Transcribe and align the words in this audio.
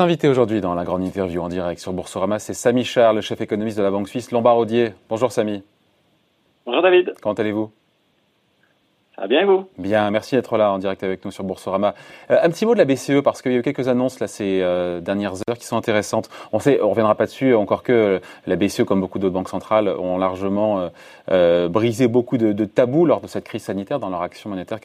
Invité 0.00 0.28
aujourd'hui 0.28 0.60
dans 0.60 0.76
la 0.76 0.84
grande 0.84 1.02
interview 1.02 1.42
en 1.42 1.48
direct 1.48 1.80
sur 1.80 1.92
Boursorama, 1.92 2.38
c'est 2.38 2.54
Samy 2.54 2.84
Charles, 2.84 3.16
le 3.16 3.20
chef 3.20 3.40
économiste 3.40 3.76
de 3.78 3.82
la 3.82 3.90
banque 3.90 4.08
suisse 4.08 4.30
Lombard-Odier. 4.30 4.92
Bonjour 5.08 5.32
Samy. 5.32 5.64
Bonjour 6.64 6.82
David. 6.82 7.14
Comment 7.20 7.34
allez-vous? 7.34 7.72
Va 9.18 9.26
bien 9.26 9.40
et 9.40 9.44
vous? 9.44 9.66
Bien, 9.76 10.08
merci 10.12 10.36
d'être 10.36 10.56
là 10.56 10.70
en 10.70 10.78
direct 10.78 11.02
avec 11.02 11.24
nous 11.24 11.32
sur 11.32 11.42
Boursorama. 11.42 11.96
Euh, 12.30 12.38
un 12.40 12.48
petit 12.48 12.64
mot 12.64 12.74
de 12.74 12.78
la 12.78 12.84
BCE 12.84 13.22
parce 13.24 13.42
qu'il 13.42 13.50
y 13.50 13.56
a 13.56 13.58
eu 13.58 13.62
quelques 13.62 13.88
annonces 13.88 14.20
là 14.20 14.28
ces 14.28 14.60
euh, 14.62 15.00
dernières 15.00 15.34
heures 15.48 15.58
qui 15.58 15.66
sont 15.66 15.76
intéressantes. 15.76 16.30
On 16.52 16.60
sait, 16.60 16.80
on 16.80 16.90
reviendra 16.90 17.16
pas 17.16 17.26
dessus, 17.26 17.56
encore 17.56 17.82
que 17.82 18.20
la 18.46 18.54
BCE, 18.54 18.84
comme 18.84 19.00
beaucoup 19.00 19.18
d'autres 19.18 19.34
banques 19.34 19.48
centrales, 19.48 19.88
ont 19.88 20.16
largement 20.16 20.90
euh, 21.32 21.68
brisé 21.68 22.06
beaucoup 22.06 22.38
de, 22.38 22.64
tabous 22.66 23.04
lors 23.04 23.20
de 23.20 23.26
cette 23.26 23.44
crise 23.44 23.64
sanitaire 23.64 23.98
dans 23.98 24.10
leurs 24.10 24.22
actions 24.22 24.48
monétaires 24.48 24.78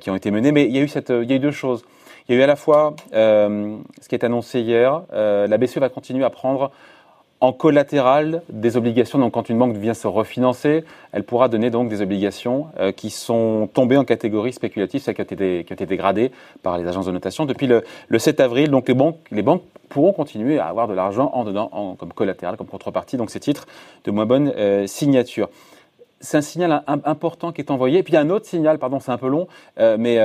qui 0.00 0.08
ont 0.08 0.14
été 0.14 0.30
menées. 0.30 0.52
Mais 0.52 0.66
il 0.66 0.76
y 0.76 0.78
a 0.78 0.82
eu 0.82 0.88
cette, 0.88 1.10
il 1.10 1.28
y 1.28 1.32
a 1.32 1.36
eu 1.36 1.40
deux 1.40 1.50
choses. 1.50 1.84
Il 2.28 2.34
y 2.34 2.38
a 2.38 2.40
eu 2.40 2.42
à 2.42 2.46
la 2.46 2.56
fois 2.56 2.96
ce 3.12 4.08
qui 4.08 4.14
est 4.14 4.24
annoncé 4.24 4.60
hier, 4.60 5.02
la 5.12 5.58
BCE 5.58 5.78
va 5.78 5.88
continuer 5.88 6.24
à 6.24 6.30
prendre 6.30 6.72
en 7.40 7.52
collatéral 7.52 8.42
des 8.48 8.76
obligations. 8.76 9.18
Donc, 9.18 9.34
quand 9.34 9.48
une 9.48 9.58
banque 9.58 9.76
vient 9.76 9.94
se 9.94 10.06
refinancer, 10.06 10.84
elle 11.12 11.24
pourra 11.24 11.48
donner 11.48 11.70
donc 11.70 11.88
des 11.88 12.00
obligations 12.00 12.66
euh, 12.78 12.92
qui 12.92 13.10
sont 13.10 13.68
tombées 13.72 13.96
en 13.96 14.04
catégorie 14.04 14.52
spéculative, 14.52 15.02
celles 15.02 15.14
qui 15.14 15.20
ont 15.20 15.24
été, 15.24 15.64
qui 15.64 15.72
été 15.72 15.86
dégradées 15.86 16.32
par 16.62 16.78
les 16.78 16.86
agences 16.86 17.06
de 17.06 17.12
notation 17.12 17.44
depuis 17.44 17.66
le, 17.66 17.82
7 18.18 18.40
avril. 18.40 18.70
Donc, 18.70 18.88
les 18.88 19.42
banques, 19.42 19.62
pourront 19.88 20.12
continuer 20.12 20.58
à 20.58 20.66
avoir 20.66 20.88
de 20.88 20.94
l'argent 20.94 21.30
en 21.32 21.44
dedans, 21.44 21.68
en, 21.70 21.94
comme 21.94 22.12
collatéral, 22.12 22.56
comme 22.56 22.66
contrepartie. 22.66 23.16
Donc, 23.16 23.30
ces 23.30 23.38
titres 23.38 23.66
de 24.04 24.10
moins 24.10 24.26
bonne 24.26 24.52
euh, 24.56 24.86
signature. 24.88 25.48
C'est 26.20 26.38
un 26.38 26.42
signal 26.42 26.82
important 26.86 27.52
qui 27.52 27.60
est 27.60 27.70
envoyé. 27.70 27.98
Et 27.98 28.02
puis, 28.02 28.12
il 28.12 28.16
y 28.16 28.18
a 28.18 28.22
un 28.22 28.30
autre 28.30 28.46
signal, 28.46 28.78
pardon, 28.78 29.00
c'est 29.00 29.12
un 29.12 29.18
peu 29.18 29.28
long, 29.28 29.48
euh, 29.78 29.96
mais 29.98 30.18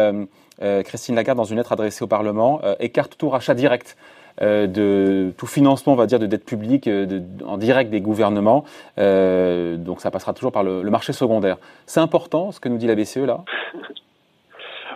Christine 0.83 1.15
Lagarde, 1.15 1.37
dans 1.37 1.43
une 1.43 1.57
lettre 1.57 1.71
adressée 1.71 2.03
au 2.03 2.07
Parlement, 2.07 2.61
écarte 2.79 3.17
tout 3.17 3.29
rachat 3.29 3.53
direct. 3.53 3.97
Euh, 4.41 4.65
de 4.65 5.33
tout 5.37 5.45
financement, 5.45 5.93
on 5.93 5.95
va 5.95 6.05
dire, 6.05 6.17
de 6.17 6.25
dette 6.25 6.45
publique 6.45 6.87
euh, 6.87 7.19
en 7.45 7.57
direct 7.57 7.91
des 7.91 8.01
gouvernements. 8.01 8.63
Euh, 8.97 9.75
donc 9.77 9.99
ça 9.99 10.09
passera 10.09 10.33
toujours 10.33 10.51
par 10.51 10.63
le, 10.63 10.81
marché 10.89 11.13
secondaire. 11.13 11.57
C'est 11.85 11.99
important 11.99 12.51
ce 12.51 12.59
que 12.59 12.69
nous 12.69 12.77
dit 12.77 12.87
la 12.87 12.95
BCE 12.95 13.25
là? 13.27 13.43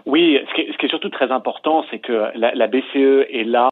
Oui, 0.06 0.40
ce 0.50 0.56
qui, 0.56 0.86
est, 0.86 0.90
surtout 0.90 1.10
très 1.10 1.32
important, 1.32 1.84
c'est 1.92 2.00
que 2.00 2.32
la, 2.36 2.68
BCE 2.68 3.28
est 3.30 3.44
là 3.44 3.70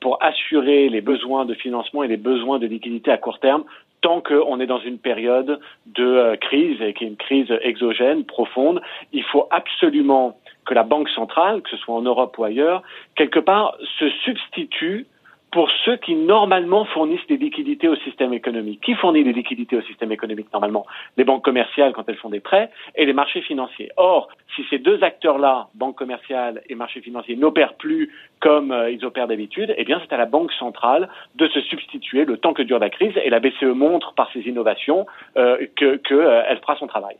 pour 0.00 0.22
assurer 0.22 0.88
les 0.88 1.00
besoins 1.00 1.44
de 1.44 1.54
financement 1.54 2.02
et 2.02 2.08
les 2.08 2.16
besoins 2.16 2.58
de 2.58 2.66
liquidité 2.66 3.10
à 3.10 3.16
court 3.16 3.38
terme 3.38 3.64
tant 4.00 4.20
qu'on 4.20 4.60
est 4.60 4.66
dans 4.66 4.80
une 4.80 4.98
période 4.98 5.60
de 5.86 6.36
crise 6.36 6.80
et 6.80 6.94
qui 6.94 7.04
est 7.04 7.08
une 7.08 7.16
crise 7.16 7.52
exogène 7.62 8.24
profonde. 8.24 8.80
Il 9.12 9.24
faut 9.24 9.46
absolument 9.50 10.38
que 10.66 10.74
la 10.74 10.82
Banque 10.82 11.08
centrale, 11.08 11.62
que 11.62 11.70
ce 11.70 11.76
soit 11.78 11.94
en 11.94 12.02
Europe 12.02 12.36
ou 12.38 12.44
ailleurs, 12.44 12.82
quelque 13.16 13.40
part 13.40 13.76
se 13.98 14.08
substitue 14.24 15.06
pour 15.50 15.70
ceux 15.84 15.96
qui 15.96 16.14
normalement 16.14 16.84
fournissent 16.84 17.26
des 17.28 17.36
liquidités 17.36 17.88
au 17.88 17.96
système 17.96 18.32
économique. 18.32 18.80
Qui 18.82 18.94
fournit 18.94 19.24
des 19.24 19.32
liquidités 19.32 19.76
au 19.76 19.82
système 19.82 20.12
économique 20.12 20.52
normalement? 20.52 20.86
Les 21.16 21.24
banques 21.24 21.44
commerciales 21.44 21.92
quand 21.92 22.08
elles 22.08 22.16
font 22.16 22.28
des 22.28 22.40
prêts 22.40 22.70
et 22.96 23.06
les 23.06 23.12
marchés 23.12 23.40
financiers. 23.40 23.90
Or, 23.96 24.28
si 24.54 24.64
ces 24.68 24.78
deux 24.78 25.02
acteurs-là, 25.02 25.68
banques 25.74 25.96
commerciales 25.96 26.62
et 26.68 26.74
marchés 26.74 27.00
financiers, 27.00 27.36
n'opèrent 27.36 27.74
plus 27.74 28.12
comme 28.40 28.72
euh, 28.72 28.90
ils 28.90 29.04
opèrent 29.04 29.28
d'habitude, 29.28 29.74
eh 29.76 29.84
bien 29.84 30.00
c'est 30.00 30.14
à 30.14 30.18
la 30.18 30.26
Banque 30.26 30.52
centrale 30.52 31.08
de 31.34 31.48
se 31.48 31.60
substituer 31.60 32.24
le 32.24 32.36
temps 32.36 32.52
que 32.52 32.62
dure 32.62 32.78
la 32.78 32.90
crise 32.90 33.12
et 33.24 33.30
la 33.30 33.40
BCE 33.40 33.74
montre 33.74 34.14
par 34.14 34.30
ses 34.32 34.40
innovations 34.40 35.06
euh, 35.36 35.56
qu'elle 35.76 36.00
que, 36.00 36.14
euh, 36.14 36.56
fera 36.56 36.76
son 36.76 36.86
travail. 36.86 37.16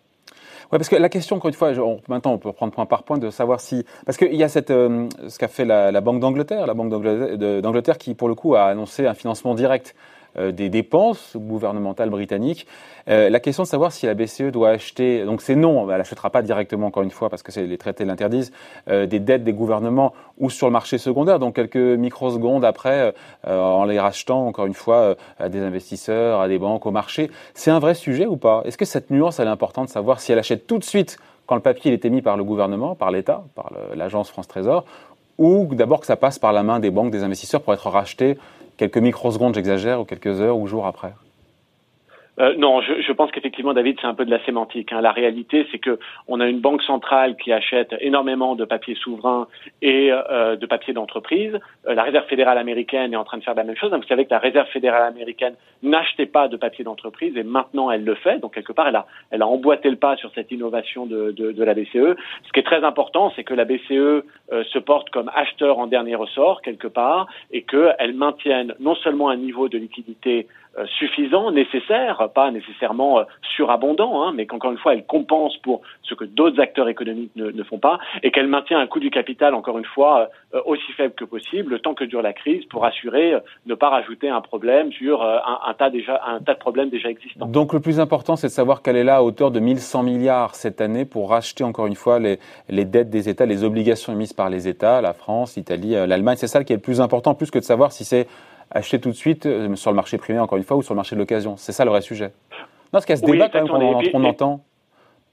Ouais, 0.70 0.76
parce 0.76 0.90
que 0.90 0.96
la 0.96 1.08
question, 1.08 1.36
encore 1.36 1.48
une 1.48 1.54
fois, 1.54 1.72
maintenant 2.08 2.32
on 2.32 2.38
peut 2.38 2.52
prendre 2.52 2.74
point 2.74 2.84
par 2.84 3.02
point 3.02 3.16
de 3.16 3.30
savoir 3.30 3.58
si, 3.58 3.86
parce 4.04 4.18
qu'il 4.18 4.34
y 4.34 4.42
a 4.42 4.48
cette, 4.48 4.70
euh, 4.70 5.08
ce 5.26 5.38
qu'a 5.38 5.48
fait 5.48 5.64
la, 5.64 5.98
Banque 6.02 6.20
d'Angleterre, 6.20 6.66
la 6.66 6.74
Banque 6.74 6.90
d'Angleterre 6.90 7.96
qui 7.96 8.14
pour 8.14 8.28
le 8.28 8.34
coup 8.34 8.54
a 8.54 8.64
annoncé 8.64 9.06
un 9.06 9.14
financement 9.14 9.54
direct 9.54 9.94
des 10.36 10.68
dépenses 10.68 11.36
gouvernementales 11.36 12.10
britanniques. 12.10 12.66
Euh, 13.08 13.30
la 13.30 13.40
question 13.40 13.62
de 13.62 13.68
savoir 13.68 13.92
si 13.92 14.06
la 14.06 14.14
BCE 14.14 14.50
doit 14.52 14.70
acheter, 14.70 15.24
donc 15.24 15.40
c'est 15.40 15.56
non, 15.56 15.90
elle 15.90 15.98
n'achètera 15.98 16.30
pas 16.30 16.42
directement 16.42 16.88
encore 16.88 17.02
une 17.02 17.10
fois 17.10 17.30
parce 17.30 17.42
que 17.42 17.58
les 17.58 17.78
traités 17.78 18.04
l'interdisent, 18.04 18.52
euh, 18.88 19.06
des 19.06 19.18
dettes 19.18 19.44
des 19.44 19.52
gouvernements 19.52 20.12
ou 20.38 20.50
sur 20.50 20.66
le 20.66 20.72
marché 20.72 20.98
secondaire, 20.98 21.38
donc 21.38 21.54
quelques 21.54 21.76
microsecondes 21.76 22.64
après, 22.64 23.14
en 23.46 23.84
les 23.84 23.98
rachetant 23.98 24.46
encore 24.46 24.66
une 24.66 24.74
fois 24.74 25.16
à 25.38 25.48
des 25.48 25.60
investisseurs, 25.60 26.40
à 26.40 26.48
des 26.48 26.58
banques, 26.58 26.86
au 26.86 26.90
marché. 26.90 27.30
C'est 27.54 27.70
un 27.70 27.78
vrai 27.78 27.94
sujet 27.94 28.26
ou 28.26 28.36
pas? 28.36 28.62
Est-ce 28.64 28.78
que 28.78 28.84
cette 28.84 29.10
nuance 29.10 29.40
elle 29.40 29.48
est 29.48 29.50
importante 29.50 29.86
de 29.86 29.90
savoir 29.90 30.20
si 30.20 30.32
elle 30.32 30.38
achète 30.38 30.66
tout 30.66 30.78
de 30.78 30.84
suite 30.84 31.18
quand 31.46 31.54
le 31.54 31.62
papier 31.62 31.92
est 31.92 32.04
émis 32.04 32.22
par 32.22 32.36
le 32.36 32.44
gouvernement, 32.44 32.94
par 32.94 33.10
l'État, 33.10 33.42
par 33.54 33.72
l'agence 33.94 34.30
France 34.30 34.46
Trésor, 34.46 34.84
ou 35.38 35.66
d'abord 35.72 36.00
que 36.00 36.06
ça 36.06 36.16
passe 36.16 36.38
par 36.38 36.52
la 36.52 36.62
main 36.62 36.78
des 36.78 36.90
banques, 36.90 37.10
des 37.10 37.22
investisseurs 37.22 37.62
pour 37.62 37.72
être 37.72 37.88
racheté 37.88 38.36
quelques 38.78 38.98
microsecondes, 38.98 39.54
j'exagère, 39.54 40.00
ou 40.00 40.04
quelques 40.04 40.40
heures 40.40 40.56
ou 40.56 40.66
jours 40.66 40.86
après 40.86 41.12
euh, 42.40 42.54
non, 42.56 42.80
je, 42.80 43.00
je 43.00 43.12
pense 43.12 43.30
qu'effectivement, 43.32 43.74
David, 43.74 43.98
c'est 44.00 44.06
un 44.06 44.14
peu 44.14 44.24
de 44.24 44.30
la 44.30 44.42
sémantique. 44.44 44.92
Hein. 44.92 45.00
La 45.00 45.12
réalité, 45.12 45.66
c'est 45.72 45.78
que 45.78 45.98
on 46.28 46.40
a 46.40 46.46
une 46.46 46.60
banque 46.60 46.82
centrale 46.82 47.36
qui 47.36 47.52
achète 47.52 47.94
énormément 48.00 48.54
de 48.54 48.64
papiers 48.64 48.94
souverains 48.94 49.48
et 49.82 50.10
euh, 50.12 50.56
de 50.56 50.66
papiers 50.66 50.94
d'entreprise. 50.94 51.58
Euh, 51.88 51.94
la 51.94 52.02
Réserve 52.04 52.26
fédérale 52.26 52.58
américaine 52.58 53.12
est 53.12 53.16
en 53.16 53.24
train 53.24 53.38
de 53.38 53.42
faire 53.42 53.54
la 53.54 53.64
même 53.64 53.76
chose. 53.76 53.92
vous 53.92 54.02
savez 54.04 54.24
que 54.24 54.30
la 54.30 54.38
Réserve 54.38 54.68
fédérale 54.68 55.02
américaine 55.02 55.54
n'achetait 55.82 56.26
pas 56.26 56.48
de 56.48 56.56
papier 56.56 56.84
d'entreprise 56.84 57.36
et 57.36 57.42
maintenant 57.42 57.90
elle 57.90 58.04
le 58.04 58.14
fait. 58.14 58.38
Donc 58.38 58.54
quelque 58.54 58.72
part, 58.72 58.88
elle 58.88 58.96
a, 58.96 59.06
elle 59.30 59.42
a 59.42 59.46
emboîté 59.46 59.90
le 59.90 59.96
pas 59.96 60.16
sur 60.16 60.30
cette 60.34 60.52
innovation 60.52 61.06
de, 61.06 61.32
de, 61.32 61.52
de 61.52 61.64
la 61.64 61.74
BCE. 61.74 62.16
Ce 62.46 62.52
qui 62.52 62.60
est 62.60 62.66
très 62.66 62.84
important, 62.84 63.32
c'est 63.34 63.44
que 63.44 63.54
la 63.54 63.64
BCE 63.64 63.90
euh, 63.90 64.22
se 64.64 64.78
porte 64.78 65.10
comme 65.10 65.30
acheteur 65.34 65.78
en 65.78 65.86
dernier 65.86 66.14
ressort 66.14 66.62
quelque 66.62 66.88
part 66.88 67.26
et 67.52 67.62
qu'elle 67.62 68.14
maintienne 68.14 68.74
non 68.80 68.94
seulement 68.94 69.28
un 69.28 69.36
niveau 69.36 69.68
de 69.68 69.78
liquidité 69.78 70.46
suffisant, 70.86 71.50
nécessaire, 71.50 72.28
pas 72.34 72.50
nécessairement 72.50 73.20
euh, 73.20 73.24
surabondant, 73.56 74.22
hein, 74.22 74.32
mais 74.34 74.46
qu'encore 74.46 74.72
une 74.72 74.78
fois, 74.78 74.94
elle 74.94 75.04
compense 75.06 75.56
pour 75.58 75.82
ce 76.02 76.14
que 76.14 76.24
d'autres 76.24 76.60
acteurs 76.60 76.88
économiques 76.88 77.32
ne, 77.36 77.62
font 77.62 77.78
pas, 77.78 77.98
et 78.22 78.30
qu'elle 78.30 78.48
maintient 78.48 78.78
un 78.78 78.86
coût 78.86 79.00
du 79.00 79.10
capital, 79.10 79.54
encore 79.54 79.78
une 79.78 79.84
fois, 79.84 80.30
euh, 80.54 80.60
aussi 80.64 80.92
faible 80.92 81.14
que 81.14 81.24
possible, 81.24 81.72
le 81.72 81.78
temps 81.80 81.94
que 81.94 82.04
dure 82.04 82.22
la 82.22 82.32
crise, 82.32 82.64
pour 82.66 82.84
assurer 82.84 83.34
ne 83.66 83.74
pas 83.74 83.88
rajouter 83.88 84.28
un 84.28 84.40
problème 84.40 84.92
sur 84.92 85.22
un, 85.22 85.60
un, 85.66 85.74
tas 85.74 85.90
déjà, 85.90 86.20
un 86.26 86.40
tas 86.40 86.54
de 86.54 86.58
problèmes 86.58 86.90
déjà 86.90 87.08
existants. 87.08 87.46
Donc 87.46 87.72
le 87.72 87.80
plus 87.80 88.00
important, 88.00 88.36
c'est 88.36 88.48
de 88.48 88.52
savoir 88.52 88.82
qu'elle 88.82 88.96
est 88.96 89.04
là 89.04 89.16
à 89.16 89.22
hauteur 89.22 89.50
de 89.50 89.60
1100 89.60 90.02
milliards 90.02 90.54
cette 90.54 90.80
année 90.80 91.04
pour 91.04 91.30
racheter 91.30 91.64
encore 91.64 91.86
une 91.86 91.94
fois 91.94 92.18
les, 92.18 92.38
les 92.68 92.84
dettes 92.84 93.10
des 93.10 93.28
États, 93.28 93.46
les 93.46 93.64
obligations 93.64 94.12
émises 94.12 94.32
par 94.32 94.50
les 94.50 94.68
États, 94.68 95.00
la 95.00 95.12
France, 95.12 95.56
l'Italie, 95.56 95.92
l'Allemagne. 95.92 96.36
C'est 96.36 96.46
ça 96.46 96.64
qui 96.64 96.72
est 96.72 96.76
le 96.76 96.82
plus 96.82 97.00
important, 97.00 97.34
plus 97.34 97.50
que 97.50 97.58
de 97.58 97.64
savoir 97.64 97.92
si 97.92 98.04
c'est 98.04 98.26
acheter 98.70 99.00
tout 99.00 99.10
de 99.10 99.14
suite 99.14 99.46
euh, 99.46 99.74
sur 99.76 99.90
le 99.90 99.96
marché 99.96 100.18
privé, 100.18 100.38
encore 100.38 100.58
une 100.58 100.64
fois, 100.64 100.76
ou 100.76 100.82
sur 100.82 100.94
le 100.94 100.96
marché 100.96 101.16
de 101.16 101.20
l'occasion. 101.20 101.56
C'est 101.56 101.72
ça 101.72 101.84
le 101.84 101.90
vrai 101.90 102.00
sujet. 102.00 102.32
Non, 102.52 102.92
parce 102.92 103.06
qu'il 103.06 103.14
y 103.14 103.18
a 103.18 103.20
ce 103.20 103.26
débat 103.30 103.48
quand 103.48 103.78
même 103.78 104.10
qu'on 104.10 104.24
entend 104.24 104.60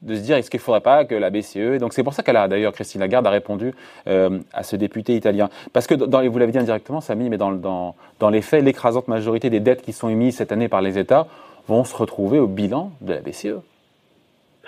de 0.01 0.16
se 0.16 0.19
dire 0.19 0.38
est-ce 0.38 0.51
qu'il 0.51 0.59
ne 0.59 0.63
faudrait 0.63 0.81
pas 0.81 1.06
que 1.06 1.16
la 1.16 1.29
BCE 1.29 1.56
et 1.56 1.78
donc 1.79 1.94
c'est 1.94 2.03
pour 2.03 2.13
ça 2.13 2.22
qu'elle 2.22 2.35
a 2.35 2.47
d'ailleurs 2.47 2.74
Christine 2.74 3.00
Lagarde 3.00 3.25
a 3.25 3.29
répondu 3.29 3.74
euh, 4.07 4.40
à 4.53 4.62
ce 4.63 4.75
député 4.75 5.16
italien 5.16 5.50
parce 5.72 5.88
que 5.88 5.95
dans, 5.95 6.28
vous 6.29 6.38
l'avez 6.38 6.51
dit 6.51 6.57
indirectement 6.57 7.00
Samy 7.00 7.29
mais 7.29 7.38
dans, 7.38 7.53
dans, 7.53 7.95
dans 8.19 8.29
les 8.29 8.41
faits 8.41 8.63
l'écrasante 8.63 9.07
majorité 9.07 9.50
des 9.50 9.62
dettes 9.62 9.81
qui 9.81 9.94
sont 9.94 10.09
émises 10.09 10.35
cette 10.35 10.51
année 10.51 10.68
par 10.68 10.81
les 10.81 11.00
États 11.00 11.28
vont 11.68 11.85
se 11.85 11.95
retrouver 11.95 12.40
au 12.40 12.47
bilan 12.47 12.91
de 13.01 13.13
la 13.13 13.22
BCE. 13.22 13.62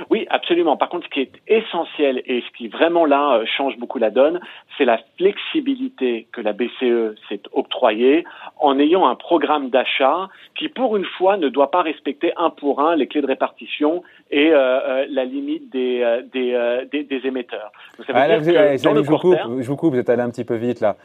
Oui, 0.09 0.25
absolument. 0.30 0.78
Par 0.78 0.90
contre, 0.90 1.06
ce 1.06 1.09
qui 1.09 1.22
est 1.22 1.31
essentiel 1.47 2.22
et 2.25 2.41
ce 2.41 2.58
qui 2.58 2.68
vraiment 2.68 3.06
là 3.06 3.38
euh, 3.38 3.46
change 3.46 3.78
beaucoup 3.78 4.00
la 4.00 4.09
donne, 4.09 4.40
c'est 4.78 4.85
la 4.85 5.00
flexibilité 5.18 6.28
que 6.31 6.41
la 6.41 6.53
BCE 6.53 7.16
s'est 7.30 7.42
octroyée 7.51 8.24
en 8.60 8.80
ayant 8.80 9.07
un 9.07 9.16
programme 9.16 9.69
d'achat 9.69 10.30
qui, 10.57 10.69
pour 10.69 10.98
une 10.98 11.06
fois, 11.18 11.38
ne 11.38 11.50
doit 11.50 11.71
pas 11.71 11.81
respecter 11.81 12.31
un 12.38 12.50
pour 12.50 12.81
un 12.81 12.95
les 12.95 13.07
clés 13.07 13.21
de 13.21 13.27
répartition 13.27 14.04
et 14.31 14.51
euh, 14.51 14.57
euh, 14.57 15.06
la 15.10 15.25
limite 15.25 15.69
des, 15.71 16.21
des, 16.33 17.21
émetteurs. 17.24 17.71
je, 17.98 19.68
vous 19.68 19.75
coupe, 19.75 19.94
vous 19.94 20.00
êtes 20.00 20.10
allé 20.10 20.21
un 20.21 20.30
petit 20.30 20.45
peu 20.45 20.56
vite 20.56 20.81
là. 20.81 20.95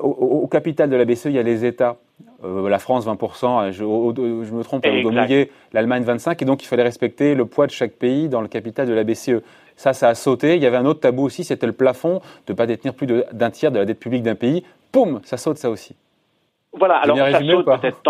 Au, 0.00 0.46
capital 0.46 0.88
de 0.88 0.96
la 0.96 1.04
BCE, 1.04 1.26
il 1.26 1.32
y 1.32 1.38
a 1.38 1.42
les 1.42 1.64
États. 1.64 1.96
Euh, 2.44 2.68
la 2.68 2.78
France 2.78 3.06
20%, 3.06 3.72
je, 3.72 3.72
je 3.72 3.82
me 3.82 4.62
trompe, 4.62 4.86
l'Allemagne 5.72 6.04
25%, 6.04 6.42
et 6.42 6.44
donc 6.44 6.62
il 6.62 6.66
fallait 6.66 6.82
respecter 6.82 7.34
le 7.34 7.46
poids 7.46 7.66
de 7.66 7.72
chaque 7.72 7.92
pays 7.92 8.28
dans 8.28 8.40
le 8.40 8.48
capital 8.48 8.86
de 8.86 8.94
la 8.94 9.04
BCE. 9.04 9.42
Ça, 9.76 9.92
ça 9.92 10.08
a 10.08 10.14
sauté. 10.14 10.56
Il 10.56 10.62
y 10.62 10.66
avait 10.66 10.76
un 10.76 10.86
autre 10.86 11.00
tabou 11.00 11.24
aussi, 11.24 11.44
c'était 11.44 11.66
le 11.66 11.72
plafond 11.72 12.20
de 12.46 12.52
ne 12.52 12.56
pas 12.56 12.66
détenir 12.66 12.94
plus 12.94 13.06
d'un 13.06 13.50
tiers 13.50 13.70
de 13.70 13.78
la 13.78 13.84
dette 13.84 14.00
publique 14.00 14.22
d'un 14.22 14.34
pays. 14.34 14.64
Poum, 14.92 15.20
ça 15.24 15.36
saute 15.36 15.58
ça 15.58 15.68
aussi. 15.68 15.94
Voilà, 16.72 16.96
alors 16.96 17.16
ça 17.16 17.40
saute 17.40 17.64
peut-être 17.64 18.02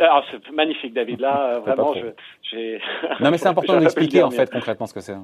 Alors, 0.00 0.24
c'est 0.30 0.52
magnifique, 0.52 0.94
David. 0.94 1.20
Là, 1.20 1.58
vraiment, 1.66 1.94
j'ai. 2.42 2.80
Non, 3.20 3.30
mais 3.30 3.38
c'est 3.38 3.48
important 3.48 3.78
d'expliquer 3.78 4.22
en 4.22 4.30
fait 4.30 4.50
concrètement 4.50 4.86
ce 4.86 4.94
que 4.94 5.00
c'est. 5.00 5.14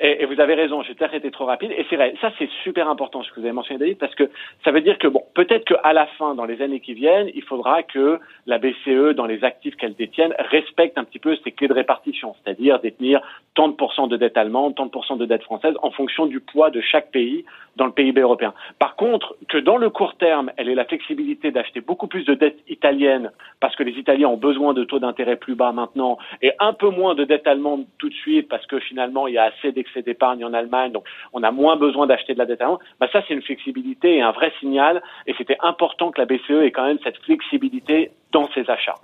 Hein. 0.00 0.06
Et, 0.20 0.24
vous 0.26 0.40
avez 0.40 0.54
raison, 0.54 0.82
j'ai 0.82 0.94
peut-être 0.94 1.14
été 1.14 1.30
trop 1.30 1.44
rapide. 1.44 1.72
Et 1.72 1.86
c'est 1.88 1.96
vrai, 1.96 2.14
ça 2.20 2.32
c'est 2.38 2.48
super 2.62 2.88
important 2.88 3.22
ce 3.22 3.30
que 3.30 3.40
vous 3.40 3.46
avez 3.46 3.52
mentionné 3.52 3.78
David, 3.78 3.98
parce 3.98 4.14
que 4.14 4.30
ça 4.64 4.70
veut 4.70 4.80
dire 4.80 4.98
que 4.98 5.08
bon, 5.08 5.22
peut-être 5.34 5.64
qu'à 5.64 5.92
la 5.92 6.06
fin, 6.18 6.34
dans 6.34 6.44
les 6.44 6.62
années 6.62 6.80
qui 6.80 6.94
viennent, 6.94 7.30
il 7.34 7.42
faudra 7.42 7.82
que 7.82 8.18
la 8.46 8.58
BCE, 8.58 9.14
dans 9.14 9.26
les 9.26 9.44
actifs 9.44 9.76
qu'elle 9.76 9.94
détienne, 9.94 10.34
respecte 10.38 10.98
un 10.98 11.04
petit 11.04 11.18
peu 11.18 11.36
ses 11.44 11.52
clés 11.52 11.68
de 11.68 11.74
répartition, 11.74 12.34
c'est-à-dire 12.42 12.80
détenir 12.80 13.20
tant 13.54 13.68
de 13.68 13.74
pourcents 13.74 14.06
de 14.06 14.16
dette 14.16 14.36
allemande, 14.36 14.74
tant 14.74 14.86
de 14.86 14.90
pourcents 14.90 15.16
de 15.16 15.26
dette 15.26 15.42
française, 15.42 15.74
en 15.82 15.90
fonction 15.90 16.26
du 16.26 16.40
poids 16.40 16.70
de 16.70 16.80
chaque 16.80 17.10
pays 17.10 17.44
dans 17.76 17.86
le 17.86 17.92
PIB 17.92 18.20
européen. 18.20 18.52
Par 18.78 18.96
contre, 18.96 19.36
que 19.48 19.58
dans 19.58 19.76
le 19.76 19.90
court 19.90 20.16
terme, 20.16 20.50
elle 20.56 20.68
ait 20.68 20.74
la 20.74 20.84
flexibilité 20.84 21.50
d'acheter 21.50 21.80
beaucoup 21.80 22.06
plus 22.06 22.24
de 22.24 22.34
dettes 22.34 22.58
italiennes, 22.68 23.30
parce 23.60 23.76
que 23.76 23.82
les 23.82 23.92
Italiens 23.92 24.28
ont 24.28 24.36
besoin 24.36 24.74
de 24.74 24.84
taux 24.84 24.98
d'intérêt 24.98 25.36
plus 25.36 25.54
bas 25.54 25.72
maintenant, 25.72 26.18
et 26.42 26.52
un 26.58 26.72
peu 26.72 26.88
moins 26.88 27.14
de 27.14 27.24
dettes 27.24 27.46
allemandes 27.46 27.86
tout 27.98 28.08
de 28.08 28.14
suite, 28.14 28.48
parce 28.48 28.66
que 28.66 28.78
finalement, 28.80 29.26
il 29.26 29.34
y 29.34 29.38
a 29.38 29.44
assez 29.44 29.72
d'épargne 29.96 30.44
en 30.44 30.52
Allemagne, 30.54 30.92
donc 30.92 31.04
on 31.32 31.42
a 31.42 31.50
moins 31.50 31.76
besoin 31.76 32.06
d'acheter 32.06 32.34
de 32.34 32.38
la 32.38 32.46
dette 32.46 32.60
allemande, 32.60 32.80
bah 32.98 33.08
ça 33.12 33.22
c'est 33.26 33.34
une 33.34 33.42
flexibilité 33.42 34.16
et 34.16 34.22
un 34.22 34.32
vrai 34.32 34.52
signal, 34.60 35.02
et 35.26 35.34
c'était 35.36 35.58
important 35.60 36.10
que 36.10 36.20
la 36.20 36.26
BCE 36.26 36.62
ait 36.62 36.72
quand 36.72 36.84
même 36.84 36.98
cette 37.04 37.18
flexibilité 37.18 38.10
dans 38.32 38.48
ses 38.52 38.68
achats. 38.70 38.96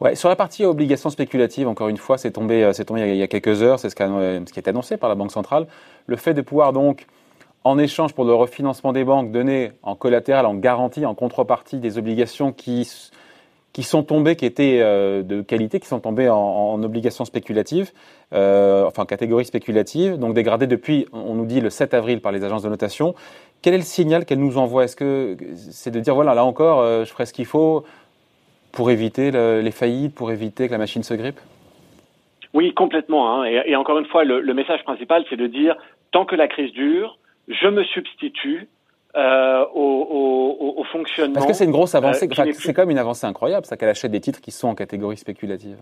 Ouais, 0.00 0.14
sur 0.14 0.30
la 0.30 0.36
partie 0.36 0.64
obligations 0.64 1.10
spéculatives, 1.10 1.68
encore 1.68 1.88
une 1.88 1.98
fois, 1.98 2.16
c'est 2.16 2.30
tombé, 2.32 2.64
euh, 2.64 2.72
c'est 2.72 2.86
tombé 2.86 3.02
il 3.02 3.16
y 3.16 3.22
a 3.22 3.26
quelques 3.26 3.62
heures, 3.62 3.78
c'est 3.78 3.90
ce, 3.90 3.94
ce 3.94 4.52
qui 4.52 4.58
été 4.58 4.70
annoncé 4.70 4.96
par 4.96 5.10
la 5.10 5.14
Banque 5.14 5.30
centrale. 5.30 5.66
Le 6.06 6.16
fait 6.16 6.32
de 6.32 6.40
pouvoir 6.40 6.72
donc 6.72 7.06
en 7.64 7.78
échange 7.78 8.14
pour 8.14 8.24
le 8.24 8.32
refinancement 8.32 8.92
des 8.92 9.04
banques, 9.04 9.30
donner 9.30 9.72
en 9.82 9.94
collatéral, 9.94 10.46
en 10.46 10.54
garantie, 10.54 11.04
en 11.04 11.14
contrepartie 11.14 11.78
des 11.78 11.98
obligations 11.98 12.52
qui, 12.52 12.88
qui 13.80 13.86
sont 13.86 14.02
tombées, 14.02 14.36
qui 14.36 14.44
étaient 14.44 14.80
euh, 14.82 15.22
de 15.22 15.40
qualité, 15.40 15.80
qui 15.80 15.88
sont 15.88 16.00
tombées 16.00 16.28
en, 16.28 16.82
obligations 16.82 17.24
spéculatives, 17.24 17.92
euh, 18.34 18.84
enfin 18.84 19.06
catégorie 19.06 19.46
spéculative, 19.46 20.18
donc 20.18 20.34
dégradées 20.34 20.66
depuis, 20.66 21.06
on 21.14 21.34
nous 21.34 21.46
dit, 21.46 21.62
le 21.62 21.70
7 21.70 21.94
avril 21.94 22.20
par 22.20 22.30
les 22.30 22.44
agences 22.44 22.62
de 22.62 22.68
notation. 22.68 23.14
Quel 23.62 23.72
est 23.72 23.78
le 23.78 23.82
signal 23.82 24.26
qu'elles 24.26 24.38
nous 24.38 24.58
envoient? 24.58 24.84
Est-ce 24.84 24.96
que 24.96 25.34
c'est 25.54 25.90
de 25.90 25.98
dire, 25.98 26.14
voilà, 26.14 26.34
là 26.34 26.44
encore, 26.44 26.80
euh, 26.80 27.06
je 27.06 27.10
ferai 27.10 27.24
ce 27.24 27.32
qu'il 27.32 27.46
faut 27.46 27.86
pour 28.70 28.90
éviter 28.90 29.30
les 29.30 29.70
faillites, 29.70 30.14
pour 30.14 30.30
éviter 30.30 30.66
que 30.66 30.72
la 30.72 30.78
machine 30.78 31.02
se 31.02 31.14
grippe? 31.14 31.40
Oui, 32.52 32.74
complètement. 32.74 33.42
Hein. 33.42 33.46
Et, 33.46 33.74
encore 33.76 33.98
une 33.98 34.06
fois, 34.06 34.24
le 34.24 34.52
message 34.52 34.84
principal, 34.84 35.24
c'est 35.30 35.36
de 35.36 35.46
dire 35.46 35.74
tant 36.12 36.26
que 36.26 36.36
la 36.36 36.48
crise 36.48 36.72
dure, 36.72 37.18
je 37.48 37.66
me 37.66 37.82
substitue 37.82 38.68
euh, 39.16 39.64
au, 39.74 40.74
au, 40.78 40.84
fonctionnement. 40.84 41.34
Parce 41.34 41.46
que 41.46 41.52
c'est 41.52 41.64
une 41.64 41.72
grosse 41.72 41.94
avancée, 41.94 42.28
euh, 42.28 42.52
c'est 42.58 42.74
comme 42.74 42.90
une 42.90 42.98
avancée 42.98 43.26
incroyable, 43.26 43.66
ça 43.66 43.76
qu'elle 43.76 43.88
achète 43.88 44.10
des 44.10 44.20
titres 44.20 44.40
qui 44.40 44.50
sont 44.50 44.68
en 44.68 44.74
catégorie 44.74 45.16
spéculative. 45.16 45.78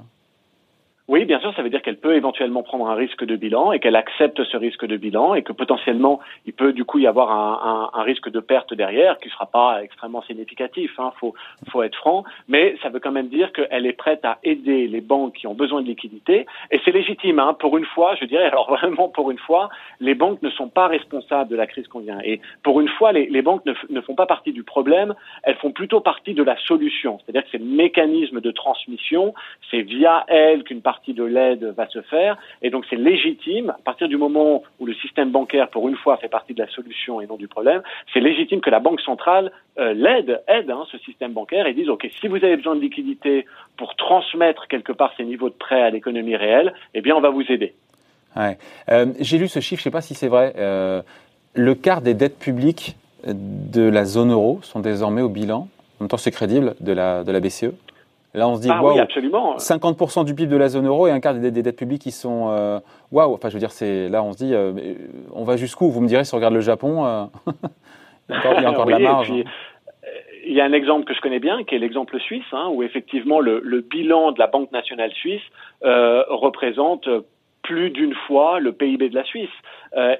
Oui, 1.08 1.24
bien 1.24 1.40
sûr, 1.40 1.54
ça 1.54 1.62
veut 1.62 1.70
dire 1.70 1.80
qu'elle 1.80 1.96
peut 1.96 2.16
éventuellement 2.16 2.62
prendre 2.62 2.86
un 2.86 2.94
risque 2.94 3.24
de 3.24 3.34
bilan 3.34 3.72
et 3.72 3.80
qu'elle 3.80 3.96
accepte 3.96 4.44
ce 4.44 4.58
risque 4.58 4.84
de 4.84 4.98
bilan 4.98 5.32
et 5.34 5.42
que 5.42 5.54
potentiellement 5.54 6.20
il 6.44 6.52
peut 6.52 6.74
du 6.74 6.84
coup 6.84 6.98
y 6.98 7.06
avoir 7.06 7.30
un, 7.32 7.90
un, 7.94 7.98
un 7.98 8.02
risque 8.02 8.28
de 8.28 8.40
perte 8.40 8.74
derrière 8.74 9.16
qui 9.16 9.28
ne 9.28 9.32
sera 9.32 9.46
pas 9.46 9.82
extrêmement 9.82 10.20
significatif. 10.20 10.92
Hein, 10.98 11.12
faut, 11.18 11.32
faut 11.70 11.82
être 11.82 11.96
franc, 11.96 12.24
mais 12.46 12.76
ça 12.82 12.90
veut 12.90 13.00
quand 13.00 13.10
même 13.10 13.28
dire 13.28 13.52
qu'elle 13.54 13.86
est 13.86 13.94
prête 13.94 14.22
à 14.26 14.36
aider 14.42 14.86
les 14.86 15.00
banques 15.00 15.32
qui 15.32 15.46
ont 15.46 15.54
besoin 15.54 15.80
de 15.80 15.86
liquidités 15.86 16.44
et 16.70 16.78
c'est 16.84 16.92
légitime. 16.92 17.38
Hein, 17.38 17.56
pour 17.58 17.78
une 17.78 17.86
fois, 17.86 18.14
je 18.20 18.26
dirais 18.26 18.44
alors 18.44 18.68
vraiment 18.68 19.08
pour 19.08 19.30
une 19.30 19.38
fois, 19.38 19.70
les 20.00 20.14
banques 20.14 20.42
ne 20.42 20.50
sont 20.50 20.68
pas 20.68 20.88
responsables 20.88 21.48
de 21.48 21.56
la 21.56 21.66
crise 21.66 21.88
qu'on 21.88 22.00
vient 22.00 22.18
et 22.22 22.42
pour 22.62 22.82
une 22.82 22.88
fois, 22.88 23.12
les, 23.12 23.28
les 23.30 23.40
banques 23.40 23.64
ne, 23.64 23.72
ne 23.88 24.02
font 24.02 24.14
pas 24.14 24.26
partie 24.26 24.52
du 24.52 24.62
problème, 24.62 25.14
elles 25.42 25.56
font 25.56 25.72
plutôt 25.72 26.00
partie 26.02 26.34
de 26.34 26.42
la 26.42 26.58
solution. 26.66 27.18
C'est-à-dire 27.24 27.44
que 27.44 27.48
c'est 27.52 27.62
le 27.64 28.40
de 28.40 28.50
transmission, 28.50 29.32
c'est 29.70 29.80
via 29.80 30.24
elles 30.28 30.64
qu'une 30.64 30.82
partie 30.82 30.97
de 31.06 31.24
l'aide 31.24 31.64
va 31.76 31.88
se 31.88 32.00
faire. 32.02 32.36
Et 32.62 32.70
donc 32.70 32.84
c'est 32.88 32.96
légitime, 32.96 33.70
à 33.70 33.80
partir 33.84 34.08
du 34.08 34.16
moment 34.16 34.62
où 34.78 34.86
le 34.86 34.94
système 34.94 35.30
bancaire, 35.30 35.68
pour 35.68 35.88
une 35.88 35.96
fois, 35.96 36.16
fait 36.16 36.28
partie 36.28 36.54
de 36.54 36.62
la 36.62 36.68
solution 36.68 37.20
et 37.20 37.26
non 37.26 37.36
du 37.36 37.48
problème, 37.48 37.82
c'est 38.12 38.20
légitime 38.20 38.60
que 38.60 38.70
la 38.70 38.80
Banque 38.80 39.00
centrale 39.00 39.52
euh, 39.78 39.92
l'aide, 39.94 40.42
aide 40.48 40.70
hein, 40.70 40.84
ce 40.90 40.98
système 40.98 41.32
bancaire 41.32 41.66
et 41.66 41.74
dise, 41.74 41.88
OK, 41.88 42.08
si 42.20 42.28
vous 42.28 42.36
avez 42.36 42.56
besoin 42.56 42.76
de 42.76 42.80
liquidité 42.80 43.46
pour 43.76 43.94
transmettre 43.96 44.66
quelque 44.68 44.92
part 44.92 45.12
ces 45.16 45.24
niveaux 45.24 45.48
de 45.48 45.54
prêt 45.54 45.80
à 45.80 45.90
l'économie 45.90 46.36
réelle, 46.36 46.74
eh 46.94 47.00
bien 47.00 47.14
on 47.14 47.20
va 47.20 47.30
vous 47.30 47.44
aider. 47.48 47.74
Euh, 48.90 49.06
J'ai 49.20 49.38
lu 49.38 49.48
ce 49.48 49.60
chiffre, 49.60 49.80
je 49.82 49.88
ne 49.88 49.90
sais 49.90 49.96
pas 49.96 50.00
si 50.00 50.14
c'est 50.14 50.28
vrai. 50.28 50.54
Euh, 50.56 51.02
le 51.54 51.74
quart 51.74 52.02
des 52.02 52.14
dettes 52.14 52.38
publiques 52.38 52.96
de 53.24 53.82
la 53.82 54.04
zone 54.04 54.32
euro 54.32 54.60
sont 54.62 54.80
désormais 54.80 55.22
au 55.22 55.28
bilan. 55.28 55.68
En 55.98 56.04
même 56.04 56.08
temps, 56.08 56.16
c'est 56.16 56.30
crédible 56.30 56.76
de 56.78 56.92
la 56.92 57.40
BCE. 57.40 57.74
Là, 58.38 58.48
on 58.48 58.56
se 58.56 58.62
dit, 58.62 58.68
ah, 58.70 58.82
wow, 58.82 58.92
oui, 58.92 59.00
absolument. 59.00 59.56
50% 59.56 60.24
du 60.24 60.34
PIB 60.34 60.50
de 60.50 60.56
la 60.56 60.68
zone 60.68 60.86
euro 60.86 61.06
et 61.06 61.10
un 61.10 61.20
quart 61.20 61.34
des, 61.34 61.50
dettes 61.50 61.76
publiques 61.76 62.02
qui 62.02 62.12
sont 62.12 62.48
euh, 62.50 62.78
waouh. 63.12 63.34
Enfin, 63.34 63.48
je 63.48 63.54
veux 63.54 63.60
dire, 63.60 63.72
c'est 63.72 64.08
là, 64.08 64.22
on 64.22 64.32
se 64.32 64.38
dit, 64.38 64.54
euh, 64.54 64.72
on 65.32 65.44
va 65.44 65.56
jusqu'où? 65.56 65.90
Vous 65.90 66.00
me 66.00 66.06
direz 66.06 66.24
si 66.24 66.34
on 66.34 66.36
regarde 66.36 66.54
le 66.54 66.60
Japon, 66.60 67.04
euh, 67.04 67.24
il 68.30 68.62
y 68.62 68.64
a 68.64 68.70
encore, 68.70 68.86
de 68.86 68.92
la 68.92 68.98
marge. 68.98 69.32
Il 70.46 70.54
y 70.54 70.60
a 70.60 70.64
un 70.64 70.72
exemple 70.72 71.04
que 71.04 71.14
je 71.14 71.20
connais 71.20 71.40
bien, 71.40 71.64
qui 71.64 71.74
est 71.74 71.78
l'exemple 71.78 72.18
suisse, 72.20 72.44
hein, 72.52 72.68
où 72.72 72.82
effectivement 72.82 73.40
le, 73.40 73.60
bilan 73.80 74.32
de 74.32 74.38
la 74.38 74.46
Banque 74.46 74.72
nationale 74.72 75.12
suisse 75.12 75.42
représente 75.82 77.08
plus 77.62 77.90
d'une 77.90 78.14
fois 78.26 78.60
le 78.60 78.72
PIB 78.72 79.10
de 79.10 79.14
la 79.14 79.24
Suisse. 79.24 79.50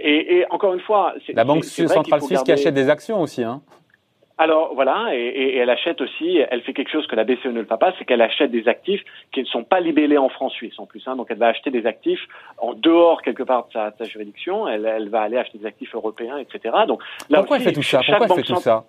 Et, 0.01 0.39
et, 0.39 0.47
encore 0.51 0.75
une 0.75 0.81
fois, 0.81 1.15
la 1.33 1.45
Banque 1.45 1.65
centrale 1.65 2.21
suisse 2.21 2.43
qui 2.43 2.53
achète 2.53 2.75
des 2.75 2.91
actions 2.91 3.23
aussi. 3.23 3.43
Hein. 3.43 3.63
Alors 4.41 4.73
voilà, 4.75 5.09
et, 5.13 5.19
et, 5.19 5.57
elle 5.57 5.69
achète 5.69 6.01
aussi, 6.01 6.39
elle 6.49 6.63
fait 6.63 6.73
quelque 6.73 6.93
chose 6.93 7.07
que 7.09 7.17
la 7.17 7.25
BCE 7.25 7.47
ne 7.47 7.61
le 7.61 7.65
fait 7.65 7.77
pas, 7.77 7.93
c'est 7.99 8.05
qu'elle 8.05 8.23
achète 8.23 8.53
des 8.53 8.69
actifs 8.69 9.03
qui 9.33 9.41
ne 9.41 9.47
sont 9.47 9.65
pas 9.65 9.81
libellés 9.81 10.17
en 10.17 10.29
francs 10.29 10.53
suisses 10.53 10.79
en 10.79 10.87
plus. 10.87 11.03
Hein, 11.07 11.17
donc 11.17 11.27
elle 11.31 11.39
va 11.39 11.49
acheter 11.49 11.71
des 11.71 11.87
actifs 11.87 12.25
en 12.59 12.73
dehors 12.75 13.23
quelque 13.23 13.43
part 13.43 13.67
de 13.67 13.73
sa, 13.73 14.05
juridiction, 14.05 14.69
elle, 14.69 14.87
elle, 14.87 15.09
va 15.09 15.23
aller 15.23 15.39
acheter 15.39 15.59
des 15.59 15.67
actifs 15.67 15.93
européens, 15.93 16.39
etc. 16.39 16.75
Donc 16.87 17.03
là 17.29 17.39
pourquoi 17.39 17.57
elle 17.57 17.65
fait 17.65 17.73
tout 17.73 17.83
ça? 17.83 18.01
Pourquoi 18.07 18.27
elle 18.27 18.45
fait 18.45 18.55
tout 18.55 18.61
ça? 18.61 18.85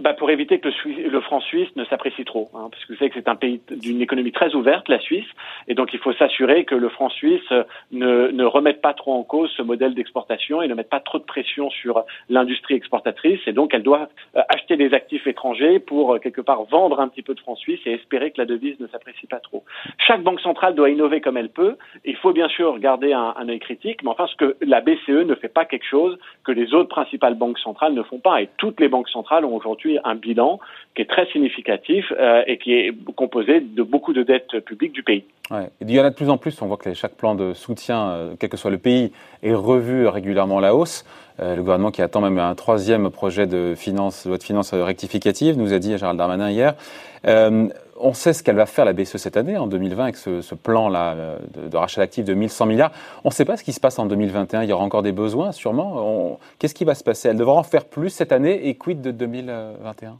Bah, 0.00 0.12
pour 0.12 0.30
éviter 0.30 0.58
que 0.58 0.68
le, 0.68 1.08
le 1.08 1.20
franc 1.20 1.40
suisse 1.40 1.68
ne 1.76 1.84
s'apprécie 1.84 2.24
trop, 2.24 2.50
hein, 2.54 2.68
parce 2.70 2.84
que 2.84 2.92
vous 2.92 2.98
savez 2.98 3.10
que 3.10 3.16
c'est 3.16 3.28
un 3.28 3.36
pays 3.36 3.60
d'une 3.70 4.00
économie 4.00 4.32
très 4.32 4.54
ouverte, 4.54 4.88
la 4.88 4.98
Suisse, 4.98 5.26
et 5.68 5.74
donc 5.74 5.94
il 5.94 6.00
faut 6.00 6.12
s'assurer 6.14 6.64
que 6.64 6.74
le 6.74 6.88
franc 6.88 7.10
suisse 7.10 7.48
ne, 7.92 8.28
ne 8.28 8.44
remette 8.44 8.80
pas 8.80 8.92
trop 8.92 9.14
en 9.14 9.22
cause 9.22 9.50
ce 9.56 9.62
modèle 9.62 9.94
d'exportation 9.94 10.62
et 10.62 10.68
ne 10.68 10.74
mette 10.74 10.90
pas 10.90 11.00
trop 11.00 11.18
de 11.18 11.24
pression 11.24 11.70
sur 11.70 12.04
l'industrie 12.28 12.74
exportatrice, 12.74 13.40
et 13.46 13.52
donc 13.52 13.72
elle 13.72 13.84
doit 13.84 14.08
euh, 14.36 14.42
acheter 14.48 14.76
des 14.76 14.94
actifs 14.94 15.26
étrangers 15.26 15.78
pour 15.78 16.14
euh, 16.14 16.18
quelque 16.18 16.40
part 16.40 16.64
vendre 16.64 16.98
un 17.00 17.08
petit 17.08 17.22
peu 17.22 17.34
de 17.34 17.40
franc 17.40 17.54
suisse 17.54 17.80
et 17.86 17.92
espérer 17.92 18.32
que 18.32 18.40
la 18.40 18.46
devise 18.46 18.78
ne 18.80 18.88
s'apprécie 18.88 19.26
pas 19.28 19.38
trop. 19.38 19.64
Chaque 19.98 20.22
banque 20.22 20.40
centrale 20.40 20.74
doit 20.74 20.90
innover 20.90 21.20
comme 21.20 21.36
elle 21.36 21.50
peut. 21.50 21.76
Il 22.04 22.16
faut 22.16 22.32
bien 22.32 22.48
sûr 22.48 22.78
garder 22.78 23.12
un, 23.12 23.34
un 23.36 23.48
œil 23.48 23.60
critique, 23.60 24.02
mais 24.02 24.10
enfin 24.10 24.26
ce 24.26 24.34
que 24.36 24.56
la 24.60 24.80
BCE 24.80 25.24
ne 25.24 25.36
fait 25.36 25.48
pas 25.48 25.64
quelque 25.64 25.86
chose 25.86 26.18
que 26.42 26.52
les 26.52 26.74
autres 26.74 26.88
principales 26.88 27.34
banques 27.34 27.58
centrales 27.60 27.94
ne 27.94 28.02
font 28.02 28.18
pas, 28.18 28.42
et 28.42 28.48
toutes 28.56 28.80
les 28.80 28.88
banques 28.88 29.08
centrales 29.08 29.44
ont 29.44 29.54
aujourd'hui 29.54 29.83
un 30.04 30.14
bilan 30.14 30.60
qui 30.94 31.02
est 31.02 31.06
très 31.08 31.26
significatif 31.26 32.12
euh, 32.18 32.42
et 32.46 32.58
qui 32.58 32.72
est 32.72 32.94
composé 33.16 33.60
de 33.60 33.82
beaucoup 33.82 34.12
de 34.12 34.22
dettes 34.22 34.60
publiques 34.60 34.92
du 34.92 35.02
pays. 35.02 35.24
Il 35.80 35.90
y 35.90 36.00
en 36.00 36.04
a 36.04 36.10
de 36.10 36.14
plus 36.14 36.30
en 36.30 36.38
plus, 36.38 36.60
on 36.62 36.66
voit 36.66 36.76
que 36.76 36.94
chaque 36.94 37.16
plan 37.16 37.34
de 37.34 37.52
soutien, 37.52 38.08
euh, 38.08 38.34
quel 38.38 38.48
que 38.48 38.56
soit 38.56 38.70
le 38.70 38.78
pays, 38.78 39.12
est 39.42 39.54
revu 39.54 40.06
régulièrement 40.06 40.58
à 40.58 40.60
la 40.62 40.74
hausse. 40.74 41.04
Euh, 41.40 41.56
le 41.56 41.62
gouvernement 41.62 41.90
qui 41.90 42.00
attend 42.00 42.20
même 42.20 42.38
un 42.38 42.54
troisième 42.54 43.10
projet 43.10 43.46
de 43.46 43.74
loi 44.24 44.38
de 44.38 44.42
finances 44.42 44.72
rectificative, 44.72 45.58
nous 45.58 45.72
a 45.72 45.78
dit 45.78 45.98
Gérald 45.98 46.18
Darmanin 46.18 46.50
hier. 46.50 46.74
On 48.04 48.12
sait 48.12 48.32
ce 48.32 48.42
qu'elle 48.42 48.56
va 48.56 48.66
faire 48.66 48.84
la 48.84 48.92
BCE 48.92 49.16
cette 49.16 49.36
année, 49.36 49.56
en 49.56 49.66
2020, 49.66 50.02
avec 50.02 50.16
ce, 50.16 50.54
plan-là 50.54 51.38
de, 51.54 51.76
rachat 51.76 52.00
d'actifs 52.00 52.24
de 52.24 52.34
1100 52.34 52.66
milliards. 52.66 52.92
On 53.24 53.28
ne 53.28 53.32
sait 53.32 53.44
pas 53.44 53.56
ce 53.56 53.64
qui 53.64 53.72
se 53.72 53.80
passe 53.80 53.98
en 53.98 54.06
2021. 54.06 54.62
Il 54.62 54.68
y 54.68 54.72
aura 54.72 54.84
encore 54.84 55.02
des 55.02 55.12
besoins, 55.12 55.52
sûrement. 55.52 56.38
Qu'est-ce 56.58 56.74
qui 56.74 56.84
va 56.84 56.94
se 56.94 57.02
passer? 57.02 57.28
Elle 57.28 57.38
devra 57.38 57.54
en 57.54 57.62
faire 57.62 57.86
plus 57.86 58.10
cette 58.10 58.32
année 58.32 58.68
et 58.68 58.76
quid 58.76 59.00
de 59.00 59.10
2021 59.10 60.18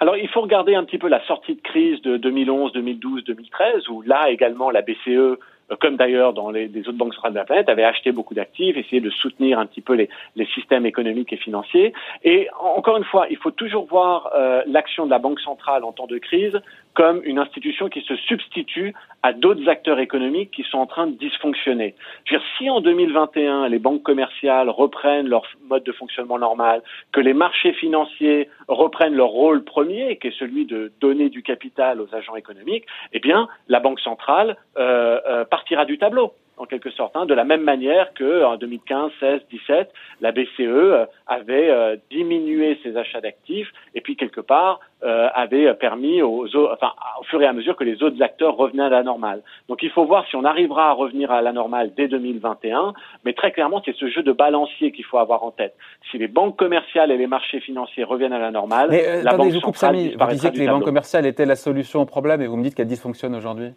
alors, 0.00 0.16
il 0.16 0.28
faut 0.28 0.42
regarder 0.42 0.74
un 0.74 0.84
petit 0.84 0.98
peu 0.98 1.08
la 1.08 1.24
sortie 1.24 1.54
de 1.54 1.60
crise 1.62 2.02
de 2.02 2.16
2011, 2.18 2.72
2012, 2.72 3.24
2013, 3.24 3.88
où 3.88 4.02
là 4.02 4.28
également 4.28 4.70
la 4.70 4.82
BCE 4.82 5.38
euh, 5.70 5.76
comme 5.80 5.96
d'ailleurs 5.96 6.32
dans 6.32 6.50
les, 6.50 6.68
autres 6.80 6.92
banques 6.92 7.14
centrales 7.14 7.32
de 7.32 7.38
la 7.38 7.44
planète, 7.44 7.68
avait 7.68 7.84
acheté 7.84 8.12
beaucoup 8.12 8.34
d'actifs, 8.34 8.76
essayé 8.76 9.00
de 9.00 9.10
soutenir 9.10 9.58
un 9.58 9.66
petit 9.66 9.80
peu 9.80 9.94
les, 9.94 10.08
les, 10.36 10.46
systèmes 10.46 10.84
économiques 10.84 11.32
et 11.32 11.36
financiers. 11.36 11.94
Et 12.22 12.48
encore 12.60 12.96
une 12.96 13.04
fois, 13.04 13.26
il 13.30 13.36
faut 13.36 13.50
toujours 13.50 13.86
voir 13.86 14.30
euh, 14.34 14.62
l'action 14.66 15.06
de 15.06 15.10
la 15.10 15.18
banque 15.18 15.40
centrale 15.40 15.84
en 15.84 15.92
temps 15.92 16.06
de 16.06 16.18
crise 16.18 16.60
comme 16.94 17.20
une 17.24 17.38
institution 17.38 17.88
qui 17.88 18.00
se 18.02 18.16
substitue 18.16 18.94
à 19.22 19.32
d'autres 19.32 19.68
acteurs 19.68 19.98
économiques 19.98 20.50
qui 20.52 20.62
sont 20.62 20.78
en 20.78 20.86
train 20.86 21.06
de 21.06 21.16
dysfonctionner. 21.16 21.94
Je 22.24 22.34
veux 22.34 22.38
dire, 22.38 22.48
si 22.56 22.70
en 22.70 22.80
2021 22.80 23.68
les 23.68 23.78
banques 23.78 24.02
commerciales 24.02 24.70
reprennent 24.70 25.28
leur 25.28 25.44
mode 25.68 25.84
de 25.84 25.92
fonctionnement 25.92 26.38
normal, 26.38 26.82
que 27.12 27.20
les 27.20 27.34
marchés 27.34 27.72
financiers 27.72 28.48
reprennent 28.68 29.14
leur 29.14 29.28
rôle 29.28 29.64
premier, 29.64 30.18
qui 30.18 30.28
est 30.28 30.38
celui 30.38 30.66
de 30.66 30.92
donner 31.00 31.28
du 31.28 31.42
capital 31.42 32.00
aux 32.00 32.14
agents 32.14 32.36
économiques, 32.36 32.86
eh 33.12 33.18
bien, 33.18 33.48
la 33.68 33.80
banque 33.80 34.00
centrale 34.00 34.56
euh, 34.76 35.20
euh 35.26 35.44
partira 35.44 35.84
du 35.84 35.98
tableau. 35.98 36.32
En 36.56 36.66
quelque 36.66 36.90
sorte, 36.90 37.16
hein, 37.16 37.26
de 37.26 37.34
la 37.34 37.44
même 37.44 37.62
manière 37.62 38.12
que 38.14 38.44
en 38.44 38.56
2015, 38.56 39.10
16, 39.20 39.40
17, 39.50 39.92
la 40.20 40.32
BCE 40.32 41.08
avait 41.26 42.00
diminué 42.10 42.78
ses 42.82 42.96
achats 42.96 43.20
d'actifs 43.20 43.70
et 43.94 44.00
puis 44.00 44.16
quelque 44.16 44.40
part 44.40 44.80
avait 45.02 45.72
permis 45.74 46.22
aux, 46.22 46.46
enfin, 46.72 46.92
au 47.20 47.24
fur 47.24 47.42
et 47.42 47.46
à 47.46 47.52
mesure 47.52 47.76
que 47.76 47.84
les 47.84 48.02
autres 48.02 48.22
acteurs 48.22 48.56
revenaient 48.56 48.84
à 48.84 48.88
la 48.88 49.02
normale. 49.02 49.42
Donc 49.68 49.82
il 49.82 49.90
faut 49.90 50.04
voir 50.06 50.26
si 50.28 50.36
on 50.36 50.44
arrivera 50.44 50.88
à 50.90 50.92
revenir 50.92 51.30
à 51.30 51.42
la 51.42 51.52
normale 51.52 51.92
dès 51.94 52.08
2021, 52.08 52.94
mais 53.24 53.32
très 53.34 53.52
clairement 53.52 53.82
c'est 53.84 53.94
ce 53.96 54.08
jeu 54.08 54.22
de 54.22 54.32
balancier 54.32 54.92
qu'il 54.92 55.04
faut 55.04 55.18
avoir 55.18 55.42
en 55.44 55.50
tête. 55.50 55.74
Si 56.10 56.18
les 56.18 56.28
banques 56.28 56.56
commerciales 56.56 57.10
et 57.10 57.18
les 57.18 57.26
marchés 57.26 57.60
financiers 57.60 58.04
reviennent 58.04 58.32
à 58.32 58.38
la 58.38 58.50
normale, 58.50 58.90
la 58.90 59.36
banque 59.36 59.52
centrale 59.52 59.96
vous 60.18 60.26
disiez 60.28 60.50
que 60.50 60.58
les 60.58 60.68
banques 60.68 60.84
commerciales 60.84 61.26
étaient 61.26 61.46
la 61.46 61.56
solution 61.56 62.00
au 62.00 62.06
problème 62.06 62.40
et 62.40 62.46
vous 62.46 62.56
me 62.56 62.62
dites 62.62 62.74
qu'elles 62.74 62.86
dysfonctionnent 62.86 63.34
aujourd'hui. 63.34 63.72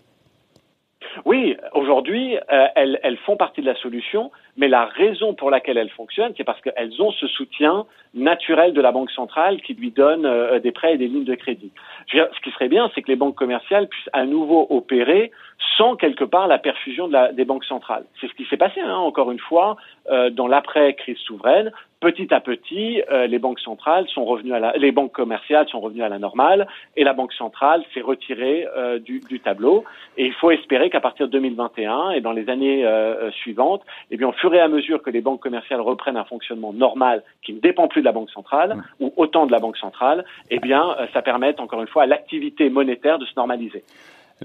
Oui, 1.26 1.58
aujourd'hui, 1.74 2.38
euh, 2.38 2.68
elles, 2.76 3.18
font 3.26 3.38
partie 3.38 3.62
de 3.62 3.66
la 3.66 3.76
solution, 3.76 4.32
mais 4.56 4.68
la 4.68 4.86
raison 4.86 5.34
pour 5.34 5.50
laquelle 5.52 5.78
elles 5.78 5.90
fonctionnent, 5.90 6.34
c'est 6.38 6.44
parce 6.44 6.62
qu'elles 6.62 7.02
ont 7.02 7.12
ce 7.12 7.28
soutien 7.28 7.86
naturel 8.14 8.74
de 8.74 8.82
la 8.82 8.92
Banque 8.92 9.12
centrale 9.12 9.62
qui 9.62 9.74
lui 9.74 9.92
donne 9.92 10.26
euh, 10.26 10.60
des 10.60 10.72
prêts 10.72 10.94
et 10.94 10.98
des 10.98 11.08
lignes 11.08 11.26
de 11.26 11.36
crédit. 11.36 11.72
ce 12.12 12.42
qui 12.44 12.52
serait 12.52 12.70
bien, 12.70 12.90
c'est 12.94 13.02
que 13.02 13.10
les 13.10 13.16
banques 13.16 13.36
commerciales 13.36 13.88
puissent 13.88 14.10
à 14.14 14.26
nouveau 14.26 14.68
opérer 14.70 15.32
sans 15.78 15.96
quelque 15.96 16.24
part 16.24 16.48
la 16.48 16.58
perfusion 16.58 17.10
des 17.34 17.46
banques 17.46 17.66
centrales. 17.66 18.04
C'est 18.20 18.28
ce 18.28 18.34
qui 18.34 18.46
s'est 18.46 18.58
passé, 18.58 18.80
hein, 18.80 18.96
encore 18.96 19.32
une 19.32 19.40
fois, 19.40 19.78
euh, 20.10 20.30
dans 20.30 20.48
l'après-crise 20.48 21.18
souveraine. 21.20 21.72
Petit 22.00 22.32
à 22.32 22.40
petit, 22.42 23.02
euh, 23.12 23.26
les 23.26 23.40
banques 23.40 23.60
centrales 23.60 24.08
sont 24.10 24.24
revenues 24.24 24.54
à 24.54 24.60
la, 24.60 24.74
les 24.74 24.92
banques 24.92 25.14
commerciales 25.14 25.68
sont 25.68 25.80
revenues 25.80 26.04
à 26.04 26.10
la 26.10 26.20
normale 26.20 26.68
et 26.96 27.04
la 27.04 27.14
banque 27.14 27.34
centrale 27.34 27.84
s'est 27.92 28.02
retirée 28.02 28.68
euh, 28.78 29.00
du, 29.00 29.20
du, 29.20 29.40
tableau. 29.40 29.84
Et 30.16 30.28
il 30.28 30.34
faut 30.34 30.52
espérer 30.52 30.92
qu'à 30.92 31.00
partir 31.00 31.26
de 31.26 31.32
2021 31.32 32.12
et 32.12 32.22
dans 32.22 32.34
les 32.34 32.50
années 32.50 32.86
suivantes, 33.32 33.82
eh 34.12 34.18
bien, 34.18 34.28
au 34.28 34.32
fur 34.34 34.54
et 34.54 34.60
à 34.60 34.68
mesure 34.68 35.02
que 35.02 35.10
les 35.10 35.22
banques 35.22 35.42
commerciales 35.42 35.82
reprennent 35.82 36.18
un 36.18 36.26
fonctionnement 36.26 36.72
normal 36.72 37.24
qui 37.44 37.54
ne 37.54 37.60
dépend 37.60 37.88
plus 37.88 38.02
de 38.02 38.06
la 38.06 38.12
banque 38.12 38.30
centrale 38.30 38.84
ou 39.00 39.12
autant 39.18 39.48
de 39.48 39.52
la 39.52 39.60
banque 39.60 39.78
centrale, 39.78 40.24
eh 40.52 40.60
bien, 40.60 40.96
ça 41.14 41.22
permet 41.22 41.60
encore 41.60 41.82
une 41.82 41.88
fois 41.88 42.04
à 42.04 42.06
l'activité 42.06 42.70
monétaire 42.70 43.18
de 43.18 43.26
se 43.26 43.34
normaliser 43.36 43.84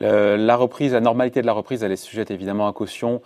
la 0.00 0.56
reprise, 0.56 0.94
la 0.94 1.00
normalité 1.00 1.42
de 1.42 1.46
la 1.46 1.52
reprise, 1.52 1.84
elle 1.84 1.92
est 1.92 1.96
sujette 1.96 2.30
évidemment 2.30 2.66
à 2.66 2.72
caution. 2.72 3.20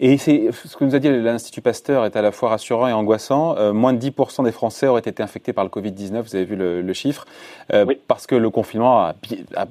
Et 0.00 0.18
c'est 0.18 0.50
ce 0.52 0.76
que 0.76 0.84
nous 0.84 0.94
a 0.94 0.98
dit 0.98 1.08
l'Institut 1.08 1.60
Pasteur 1.60 2.04
est 2.04 2.16
à 2.16 2.22
la 2.22 2.32
fois 2.32 2.48
rassurant 2.50 2.88
et 2.88 2.92
angoissant. 2.92 3.56
Euh, 3.56 3.72
moins 3.72 3.92
de 3.92 3.98
10% 3.98 4.44
des 4.44 4.52
Français 4.52 4.86
auraient 4.86 5.00
été 5.00 5.22
infectés 5.22 5.52
par 5.52 5.64
le 5.64 5.70
Covid-19, 5.70 6.22
vous 6.22 6.36
avez 6.36 6.44
vu 6.44 6.56
le, 6.56 6.92
chiffre, 6.92 7.26
euh, 7.72 7.86
parce 8.08 8.26
que 8.26 8.34
le 8.34 8.50
confinement 8.50 9.04
a, 9.04 9.14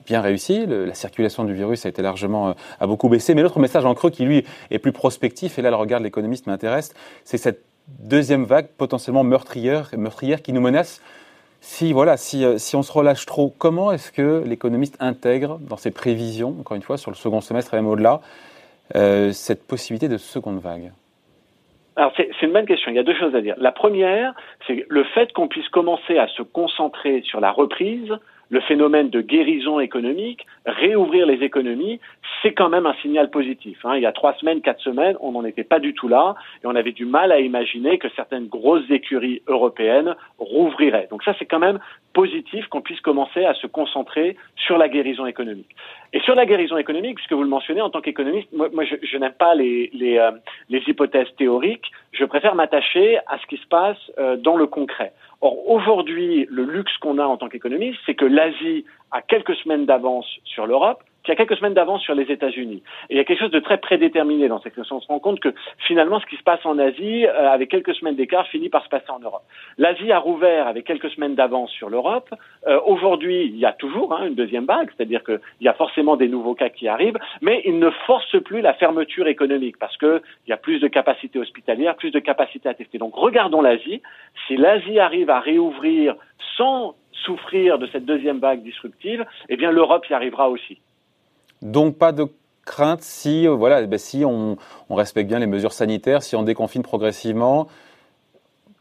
bien 0.05 0.21
réussi, 0.21 0.65
la 0.65 0.93
circulation 0.93 1.43
du 1.43 1.53
virus 1.53 1.85
a 1.85 1.89
été 1.89 2.01
largement 2.01 2.49
euh, 2.49 2.53
a 2.79 2.87
beaucoup 2.87 3.09
baissé. 3.09 3.35
Mais 3.35 3.41
l'autre 3.41 3.59
message 3.59 3.85
en 3.85 3.93
creux 3.93 4.09
qui 4.09 4.23
lui 4.23 4.45
est 4.71 4.79
plus 4.79 4.93
prospectif, 4.93 5.59
et 5.59 5.61
là 5.61 5.69
le 5.69 5.75
regard 5.75 5.99
de 5.99 6.05
l'économiste 6.05 6.47
m'intéresse, 6.47 6.93
c'est 7.25 7.37
cette 7.37 7.63
deuxième 7.99 8.45
vague 8.45 8.67
potentiellement 8.77 9.23
meurtrière, 9.23 9.91
meurtrière 9.97 10.41
qui 10.41 10.53
nous 10.53 10.61
menace 10.61 11.01
si, 11.65 11.93
voilà, 11.93 12.17
si, 12.17 12.43
euh, 12.43 12.57
si 12.57 12.75
on 12.75 12.83
se 12.83 12.91
relâche 12.91 13.25
trop, 13.25 13.53
comment 13.57 13.93
est-ce 13.93 14.11
que 14.11 14.43
l'économiste 14.45 14.97
intègre 14.99 15.59
dans 15.59 15.77
ses 15.77 15.91
prévisions, 15.91 16.57
encore 16.59 16.75
une 16.75 16.83
fois, 16.83 16.97
sur 16.97 17.09
le 17.09 17.15
second 17.15 17.39
semestre 17.39 17.73
et 17.73 17.77
même 17.77 17.87
au-delà, 17.87 18.19
cette 18.93 19.67
possibilité 19.67 20.07
de 20.07 20.17
seconde 20.17 20.59
vague 20.59 20.91
alors 21.95 22.11
c'est 22.17 22.41
une 22.41 22.53
bonne 22.53 22.65
question. 22.65 22.91
Il 22.91 22.95
y 22.95 22.99
a 22.99 23.03
deux 23.03 23.13
choses 23.13 23.35
à 23.35 23.41
dire. 23.41 23.53
La 23.57 23.71
première, 23.71 24.33
c'est 24.65 24.85
le 24.89 25.03
fait 25.03 25.31
qu'on 25.33 25.47
puisse 25.47 25.69
commencer 25.69 26.17
à 26.17 26.27
se 26.27 26.41
concentrer 26.41 27.21
sur 27.21 27.39
la 27.39 27.51
reprise, 27.51 28.11
le 28.49 28.61
phénomène 28.61 29.09
de 29.09 29.21
guérison 29.21 29.79
économique, 29.79 30.45
réouvrir 30.65 31.25
les 31.25 31.43
économies, 31.43 31.99
c'est 32.41 32.53
quand 32.53 32.69
même 32.69 32.85
un 32.85 32.93
signal 33.01 33.29
positif. 33.29 33.77
Hein. 33.83 33.95
Il 33.95 34.01
y 34.01 34.05
a 34.05 34.11
trois 34.11 34.33
semaines, 34.35 34.61
quatre 34.61 34.81
semaines, 34.81 35.15
on 35.21 35.31
n'en 35.31 35.45
était 35.45 35.63
pas 35.63 35.79
du 35.79 35.93
tout 35.93 36.07
là 36.07 36.35
et 36.63 36.67
on 36.67 36.75
avait 36.75 36.91
du 36.91 37.05
mal 37.05 37.31
à 37.31 37.39
imaginer 37.39 37.97
que 37.97 38.07
certaines 38.15 38.47
grosses 38.47 38.89
écuries 38.89 39.41
européennes 39.47 40.15
rouvriraient. 40.37 41.07
Donc 41.09 41.23
ça, 41.23 41.33
c'est 41.39 41.45
quand 41.45 41.59
même 41.59 41.79
positif 42.13 42.67
qu'on 42.67 42.81
puisse 42.81 43.01
commencer 43.01 43.43
à 43.43 43.53
se 43.55 43.67
concentrer 43.67 44.37
sur 44.55 44.77
la 44.77 44.87
guérison 44.87 45.25
économique. 45.25 45.75
Et 46.13 46.19
sur 46.21 46.35
la 46.35 46.45
guérison 46.45 46.77
économique, 46.77 47.15
puisque 47.15 47.33
vous 47.33 47.43
le 47.43 47.49
mentionnez 47.49 47.81
en 47.81 47.89
tant 47.89 48.01
qu'économiste, 48.01 48.47
moi, 48.53 48.69
je, 48.85 49.17
n'aime 49.17 49.33
pas 49.33 49.55
les, 49.55 49.89
les, 49.93 50.19
euh, 50.19 50.31
les, 50.69 50.81
hypothèses 50.87 51.33
théoriques, 51.37 51.91
je 52.11 52.23
préfère 52.25 52.53
m'attacher 52.53 53.17
à 53.27 53.39
ce 53.39 53.47
qui 53.47 53.57
se 53.57 53.67
passe 53.67 53.97
euh, 54.19 54.37
dans 54.37 54.55
le 54.55 54.67
concret. 54.67 55.13
Or, 55.41 55.69
aujourd'hui, 55.69 56.47
le 56.49 56.63
luxe 56.63 56.95
qu'on 56.99 57.17
a 57.17 57.25
en 57.25 57.37
tant 57.37 57.49
qu'économiste, 57.49 57.99
c'est 58.05 58.15
que 58.15 58.25
l'Asie 58.25 58.85
a 59.11 59.21
quelques 59.21 59.55
semaines 59.55 59.85
d'avance 59.85 60.27
sur 60.45 60.67
l'Europe, 60.67 61.03
qui 61.23 61.31
a 61.31 61.35
quelques 61.35 61.57
semaines 61.57 61.73
d'avance 61.73 62.01
sur 62.01 62.15
les 62.15 62.31
États-Unis. 62.31 62.83
Et 63.09 63.15
il 63.15 63.17
y 63.17 63.19
a 63.19 63.23
quelque 63.23 63.39
chose 63.39 63.51
de 63.51 63.59
très 63.59 63.77
prédéterminé 63.77 64.47
dans 64.47 64.61
cette 64.61 64.75
question. 64.75 64.97
On 64.97 65.01
se 65.01 65.07
rend 65.07 65.19
compte 65.19 65.39
que 65.39 65.53
finalement, 65.87 66.19
ce 66.19 66.25
qui 66.25 66.35
se 66.35 66.43
passe 66.43 66.65
en 66.65 66.77
Asie, 66.79 67.25
euh, 67.25 67.49
avec 67.49 67.69
quelques 67.69 67.95
semaines 67.95 68.15
d'écart, 68.15 68.47
finit 68.47 68.69
par 68.69 68.83
se 68.83 68.89
passer 68.89 69.09
en 69.09 69.19
Europe. 69.19 69.43
L'Asie 69.77 70.11
a 70.11 70.19
rouvert 70.19 70.67
avec 70.67 70.85
quelques 70.85 71.09
semaines 71.11 71.35
d'avance 71.35 71.71
sur 71.71 71.89
l'Europe. 71.89 72.29
Euh, 72.67 72.79
Aujourd'hui, 72.85 73.45
il 73.45 73.57
y 73.57 73.65
a 73.65 73.71
toujours 73.71 74.13
hein, 74.13 74.27
une 74.27 74.35
deuxième 74.35 74.65
vague, 74.65 74.89
c'est-à-dire 74.95 75.23
qu'il 75.23 75.39
y 75.61 75.67
a 75.67 75.73
forcément 75.73 76.17
des 76.17 76.27
nouveaux 76.27 76.55
cas 76.55 76.69
qui 76.69 76.87
arrivent, 76.87 77.17
mais 77.41 77.61
il 77.65 77.79
ne 77.79 77.89
force 78.05 78.41
plus 78.43 78.61
la 78.61 78.73
fermeture 78.73 79.27
économique 79.27 79.77
parce 79.79 79.95
qu'il 79.97 80.21
y 80.47 80.51
a 80.51 80.57
plus 80.57 80.79
de 80.79 80.87
capacité 80.87 81.39
hospitalière, 81.39 81.95
plus 81.95 82.11
de 82.11 82.19
capacité 82.19 82.69
à 82.69 82.73
tester. 82.73 82.97
Donc 82.97 83.15
regardons 83.15 83.61
l'Asie. 83.61 84.01
Si 84.47 84.57
l'Asie 84.57 84.99
arrive 84.99 85.29
à 85.29 85.39
réouvrir 85.39 86.15
sans 86.57 86.95
souffrir 87.11 87.77
de 87.79 87.87
cette 87.87 88.05
deuxième 88.05 88.39
vague 88.39 88.63
disruptive, 88.63 89.25
eh 89.49 89.55
bien 89.55 89.71
l'Europe 89.71 90.05
y 90.09 90.13
arrivera 90.13 90.49
aussi. 90.49 90.79
Donc 91.63 91.97
pas 91.97 92.11
de 92.11 92.27
crainte 92.65 93.01
si, 93.01 93.47
euh, 93.47 93.51
voilà, 93.51 93.81
ben, 93.87 93.97
si 93.97 94.23
on, 94.25 94.57
respecte 94.89 95.29
bien 95.29 95.39
les 95.39 95.47
mesures 95.47 95.71
sanitaires, 95.71 96.21
si 96.21 96.35
on 96.35 96.43
déconfine 96.43 96.83
progressivement. 96.83 97.67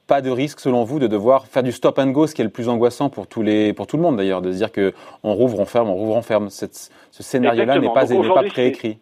Pas 0.08 0.20
de 0.20 0.30
risque, 0.30 0.58
selon 0.58 0.82
vous, 0.82 0.98
de 0.98 1.06
devoir 1.06 1.46
faire 1.46 1.62
du 1.62 1.70
stop 1.70 1.98
and 1.98 2.08
go, 2.08 2.26
ce 2.26 2.34
qui 2.34 2.42
est 2.42 2.44
le 2.44 2.50
plus 2.50 2.68
angoissant 2.68 3.08
pour, 3.08 3.28
tous 3.28 3.42
les, 3.42 3.72
pour 3.72 3.86
tout 3.86 3.96
le 3.96 4.02
monde 4.02 4.16
d'ailleurs, 4.16 4.42
de 4.42 4.50
se 4.50 4.56
dire 4.56 4.72
qu'on 4.72 5.32
rouvre, 5.32 5.60
on 5.60 5.64
ferme, 5.64 5.88
on 5.88 5.94
rouvre, 5.94 6.16
on 6.16 6.22
ferme. 6.22 6.50
ce 6.50 6.66
scénario-là 7.10 7.78
n'est 7.78 7.88
pas, 7.88 8.06
pas 8.06 8.42
préécrit. 8.42 8.98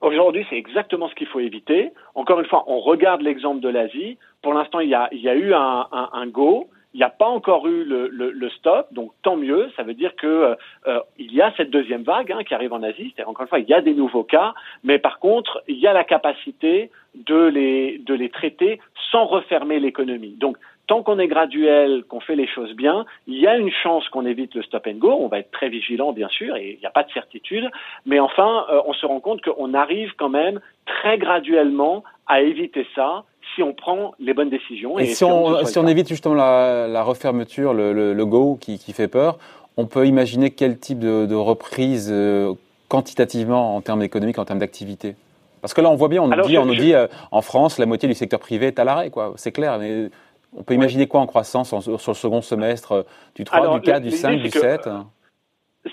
Aujourd'hui, 0.00 0.46
c'est 0.48 0.56
exactement 0.56 1.08
ce 1.08 1.14
qu'il 1.14 1.26
faut 1.26 1.40
éviter. 1.40 1.92
Encore 2.14 2.40
une 2.40 2.46
fois, 2.46 2.64
on 2.66 2.80
regarde 2.80 3.20
l'exemple 3.20 3.60
de 3.60 3.68
l'Asie. 3.68 4.16
Pour 4.40 4.54
l'instant, 4.54 4.80
il 4.80 4.88
y 4.88 4.94
a, 4.94 5.08
il 5.12 5.20
y 5.20 5.28
a 5.28 5.34
eu 5.34 5.52
un, 5.52 5.86
un 5.92 6.26
go. 6.26 6.68
Il 6.94 6.98
n'y 6.98 7.04
a 7.04 7.10
pas 7.10 7.26
encore 7.26 7.66
eu 7.68 7.84
le, 7.84 8.08
le, 8.08 8.30
le, 8.30 8.50
stop, 8.50 8.92
donc 8.92 9.12
tant 9.22 9.36
mieux. 9.36 9.70
Ça 9.76 9.82
veut 9.82 9.94
dire 9.94 10.16
que 10.16 10.26
euh, 10.26 10.54
euh, 10.88 11.00
il 11.18 11.32
y 11.32 11.40
a 11.40 11.52
cette 11.56 11.70
deuxième 11.70 12.02
vague 12.02 12.32
hein, 12.32 12.42
qui 12.42 12.54
arrive 12.54 12.72
en 12.72 12.82
Asie. 12.82 13.12
C'est 13.16 13.24
encore 13.24 13.42
une 13.42 13.48
fois, 13.48 13.60
il 13.60 13.68
y 13.68 13.74
a 13.74 13.80
des 13.80 13.94
nouveaux 13.94 14.24
cas, 14.24 14.54
mais 14.82 14.98
par 14.98 15.18
contre, 15.20 15.62
il 15.68 15.78
y 15.78 15.86
a 15.86 15.92
la 15.92 16.04
capacité 16.04 16.90
de 17.14 17.44
les 17.46 17.98
de 17.98 18.14
les 18.14 18.28
traiter 18.28 18.80
sans 19.10 19.24
refermer 19.24 19.78
l'économie. 19.78 20.36
Donc 20.38 20.56
tant 20.90 21.04
qu'on 21.04 21.20
est 21.20 21.28
graduel, 21.28 22.02
qu'on 22.08 22.18
fait 22.18 22.34
les 22.34 22.48
choses 22.48 22.74
bien, 22.74 23.06
il 23.28 23.38
y 23.38 23.46
a 23.46 23.56
une 23.56 23.70
chance 23.70 24.08
qu'on 24.08 24.26
évite 24.26 24.56
le 24.56 24.62
stop 24.64 24.88
and 24.88 24.98
go. 24.98 25.12
On 25.20 25.28
va 25.28 25.38
être 25.38 25.52
très 25.52 25.68
vigilant, 25.68 26.12
bien 26.12 26.28
sûr, 26.28 26.56
et 26.56 26.72
il 26.72 26.80
n'y 26.80 26.86
a 26.86 26.90
pas 26.90 27.04
de 27.04 27.12
certitude. 27.12 27.70
Mais 28.06 28.18
enfin, 28.18 28.66
euh, 28.68 28.82
on 28.86 28.92
se 28.92 29.06
rend 29.06 29.20
compte 29.20 29.40
qu'on 29.40 29.72
arrive 29.72 30.14
quand 30.16 30.28
même 30.28 30.60
très 30.86 31.16
graduellement 31.16 32.02
à 32.30 32.40
éviter 32.40 32.86
ça 32.94 33.24
si 33.54 33.62
on 33.62 33.74
prend 33.74 34.14
les 34.20 34.32
bonnes 34.32 34.50
décisions. 34.50 34.98
Et, 34.98 35.06
si, 35.06 35.24
on, 35.24 35.64
si 35.64 35.78
on, 35.78 35.86
évite 35.88 36.08
justement 36.08 36.36
la, 36.36 36.86
la 36.86 37.02
refermeture, 37.02 37.74
le, 37.74 37.92
le, 37.92 38.14
le 38.14 38.26
go 38.26 38.56
qui, 38.60 38.78
qui, 38.78 38.92
fait 38.92 39.08
peur, 39.08 39.38
on 39.76 39.86
peut 39.86 40.06
imaginer 40.06 40.50
quel 40.50 40.78
type 40.78 41.00
de, 41.00 41.26
de 41.26 41.34
reprise 41.34 42.08
euh, 42.12 42.54
quantitativement 42.88 43.74
en 43.74 43.80
termes 43.80 44.02
économiques, 44.02 44.38
en 44.38 44.44
termes 44.44 44.60
d'activité 44.60 45.16
Parce 45.60 45.74
que 45.74 45.80
là, 45.80 45.90
on 45.90 45.96
voit 45.96 46.08
bien, 46.08 46.22
on 46.22 46.28
nous 46.28 46.42
dit, 46.42 46.56
on 46.56 46.66
nous 46.66 46.76
dit 46.76 46.94
euh, 46.94 47.08
en 47.32 47.42
France, 47.42 47.78
la 47.78 47.86
moitié 47.86 48.08
du 48.08 48.14
secteur 48.14 48.38
privé 48.38 48.68
est 48.68 48.78
à 48.78 48.84
l'arrêt, 48.84 49.10
quoi. 49.10 49.32
C'est 49.34 49.52
clair. 49.52 49.78
Mais 49.80 50.10
on 50.56 50.62
peut 50.62 50.74
imaginer 50.74 51.08
quoi 51.08 51.20
en 51.20 51.26
croissance 51.26 51.68
sur 51.68 52.10
le 52.12 52.14
second 52.14 52.42
semestre 52.42 52.92
euh, 52.92 53.02
du 53.34 53.42
3, 53.42 53.80
du 53.80 53.80
4, 53.80 54.02
du 54.02 54.10
5, 54.12 54.40
du 54.40 54.50
7 54.50 54.88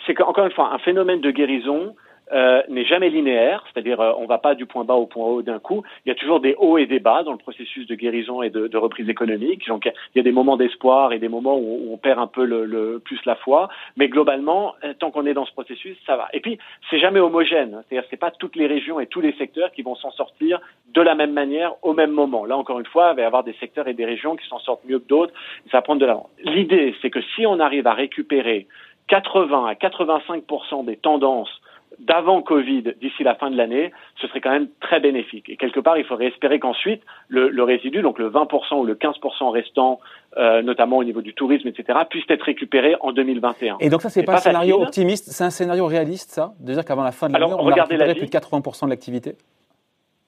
C'est 0.06 0.14
qu'encore 0.14 0.46
une 0.46 0.52
fois, 0.52 0.72
un 0.72 0.80
phénomène 0.80 1.22
de 1.22 1.32
guérison, 1.32 1.96
euh, 2.34 2.62
n'est 2.68 2.86
jamais 2.86 3.10
linéaire, 3.10 3.64
c'est-à-dire 3.72 4.02
euh, 4.02 4.12
on 4.18 4.24
ne 4.24 4.28
va 4.28 4.38
pas 4.38 4.54
du 4.54 4.66
point 4.66 4.84
bas 4.84 4.96
au 4.96 5.06
point 5.06 5.26
haut 5.26 5.42
d'un 5.42 5.60
coup. 5.60 5.84
Il 6.06 6.10
y 6.10 6.12
a 6.12 6.16
toujours 6.16 6.42
des 6.42 6.56
hauts 6.58 6.78
et 6.78 6.86
des 6.86 7.00
bas 7.00 7.24
dans 7.24 7.32
le 7.32 7.38
processus 7.38 7.88
de 7.88 7.96
guérison 7.96 8.42
et 8.42 8.50
de, 8.50 8.68
de 8.68 8.78
reprise 8.78 9.08
économique. 9.08 9.66
Donc 9.68 9.86
il 9.86 10.18
y 10.18 10.20
a 10.20 10.24
des 10.24 10.32
moments 10.32 10.58
d'espoir 10.58 11.14
et 11.14 11.20
des 11.20 11.30
moments 11.30 11.58
où, 11.58 11.94
on 11.94 11.98
perd 11.98 12.20
un 12.20 12.28
peu 12.28 12.44
le, 12.44 12.66
le, 12.66 13.00
plus 13.00 13.20
la 13.26 13.36
foi, 13.36 13.70
mais 13.96 14.10
globalement, 14.10 14.76
euh, 14.84 14.94
tant 15.00 15.10
qu'on 15.10 15.26
est 15.26 15.34
dans 15.34 15.46
ce 15.46 15.54
processus, 15.54 15.98
ça 16.06 16.18
va. 16.18 16.28
Et 16.34 16.42
puis 16.42 16.58
c'est 16.90 17.00
jamais 17.00 17.20
homogène, 17.20 17.82
c'est-à-dire 17.88 18.08
c'est 18.10 18.18
pas 18.18 18.32
toutes 18.32 18.56
les 18.56 18.68
régions 18.68 19.00
et 19.00 19.08
tous 19.08 19.22
les 19.22 19.34
secteurs 19.34 19.72
qui 19.72 19.82
vont 19.82 19.96
s'en 19.96 20.12
sortir 20.12 20.60
de 20.94 21.02
la 21.02 21.16
même 21.16 21.32
manière 21.32 21.76
au 21.82 21.94
même 21.94 22.12
moment. 22.12 22.46
Là 22.46 22.58
encore 22.58 22.80
une 22.80 22.86
fois, 22.86 23.12
il 23.14 23.16
va 23.16 23.22
y 23.22 23.26
avoir 23.26 23.44
des 23.44 23.54
secteurs 23.54 23.88
et 23.88 23.94
des 23.94 24.06
régions 24.06 24.36
qui 24.36 24.48
s'en 24.48 24.60
sortent 24.60 24.84
mieux 24.86 25.00
que 25.00 25.08
d'autres. 25.08 25.34
Ça 25.72 25.78
va 25.78 25.82
prendre 25.82 26.02
de 26.02 26.06
l'avant. 26.06 26.30
L'idée, 26.44 26.94
c'est 27.02 27.10
que 27.10 27.22
si 27.36 27.46
on 27.46 27.60
arrive 27.60 27.88
à 27.88 27.94
récupérer 27.94 28.68
80 29.08 29.66
à 29.66 29.74
85% 29.74 30.86
des 30.86 30.98
tendances 30.98 31.62
d'avant 32.00 32.42
Covid 32.42 32.94
d'ici 33.02 33.24
la 33.24 33.36
fin 33.36 33.50
de 33.50 33.58
l'année, 33.58 33.92
ce 34.22 34.28
serait 34.28 34.42
quand 34.42 34.52
même 34.52 34.68
très 34.80 35.00
bénéfique. 35.00 35.50
Et 35.50 35.58
quelque 35.58 35.80
part, 35.80 35.98
il 35.98 36.06
faudrait 36.06 36.28
espérer 36.28 36.60
qu'ensuite, 36.60 37.02
le, 37.28 37.50
le, 37.50 37.64
résidu, 37.64 38.02
donc 38.02 38.20
le 38.20 38.30
20% 38.30 38.80
ou 38.80 38.86
le 38.86 38.96
15% 38.96 39.50
restant, 39.52 40.00
euh, 40.38 40.62
notamment 40.62 40.98
au 40.98 41.04
niveau 41.04 41.22
du 41.22 41.34
tourisme, 41.34 41.68
etc., 41.68 42.00
puisse 42.10 42.26
être 42.30 42.44
récupéré 42.44 42.96
en 43.02 43.12
2021. 43.12 43.78
Et 43.80 43.90
donc 43.90 44.02
ça, 44.02 44.10
c'est 44.10 44.24
pas, 44.24 44.34
pas 44.34 44.38
un 44.38 44.42
scénario 44.42 44.82
optimiste, 44.82 45.30
c'est 45.32 45.44
un 45.44 45.50
scénario 45.50 45.86
réaliste, 45.86 46.32
ça 46.32 46.54
De 46.60 46.74
dire 46.74 46.86
qu'avant 46.86 47.04
la 47.04 47.12
fin 47.12 47.28
de 47.28 47.34
l'année, 47.34 47.46
on 47.46 47.68
a 47.70 47.74
récupéré 47.74 48.16
plus 48.16 48.28
de 48.28 48.32
80% 48.32 48.86
de 48.86 48.90
l'activité? 48.90 49.36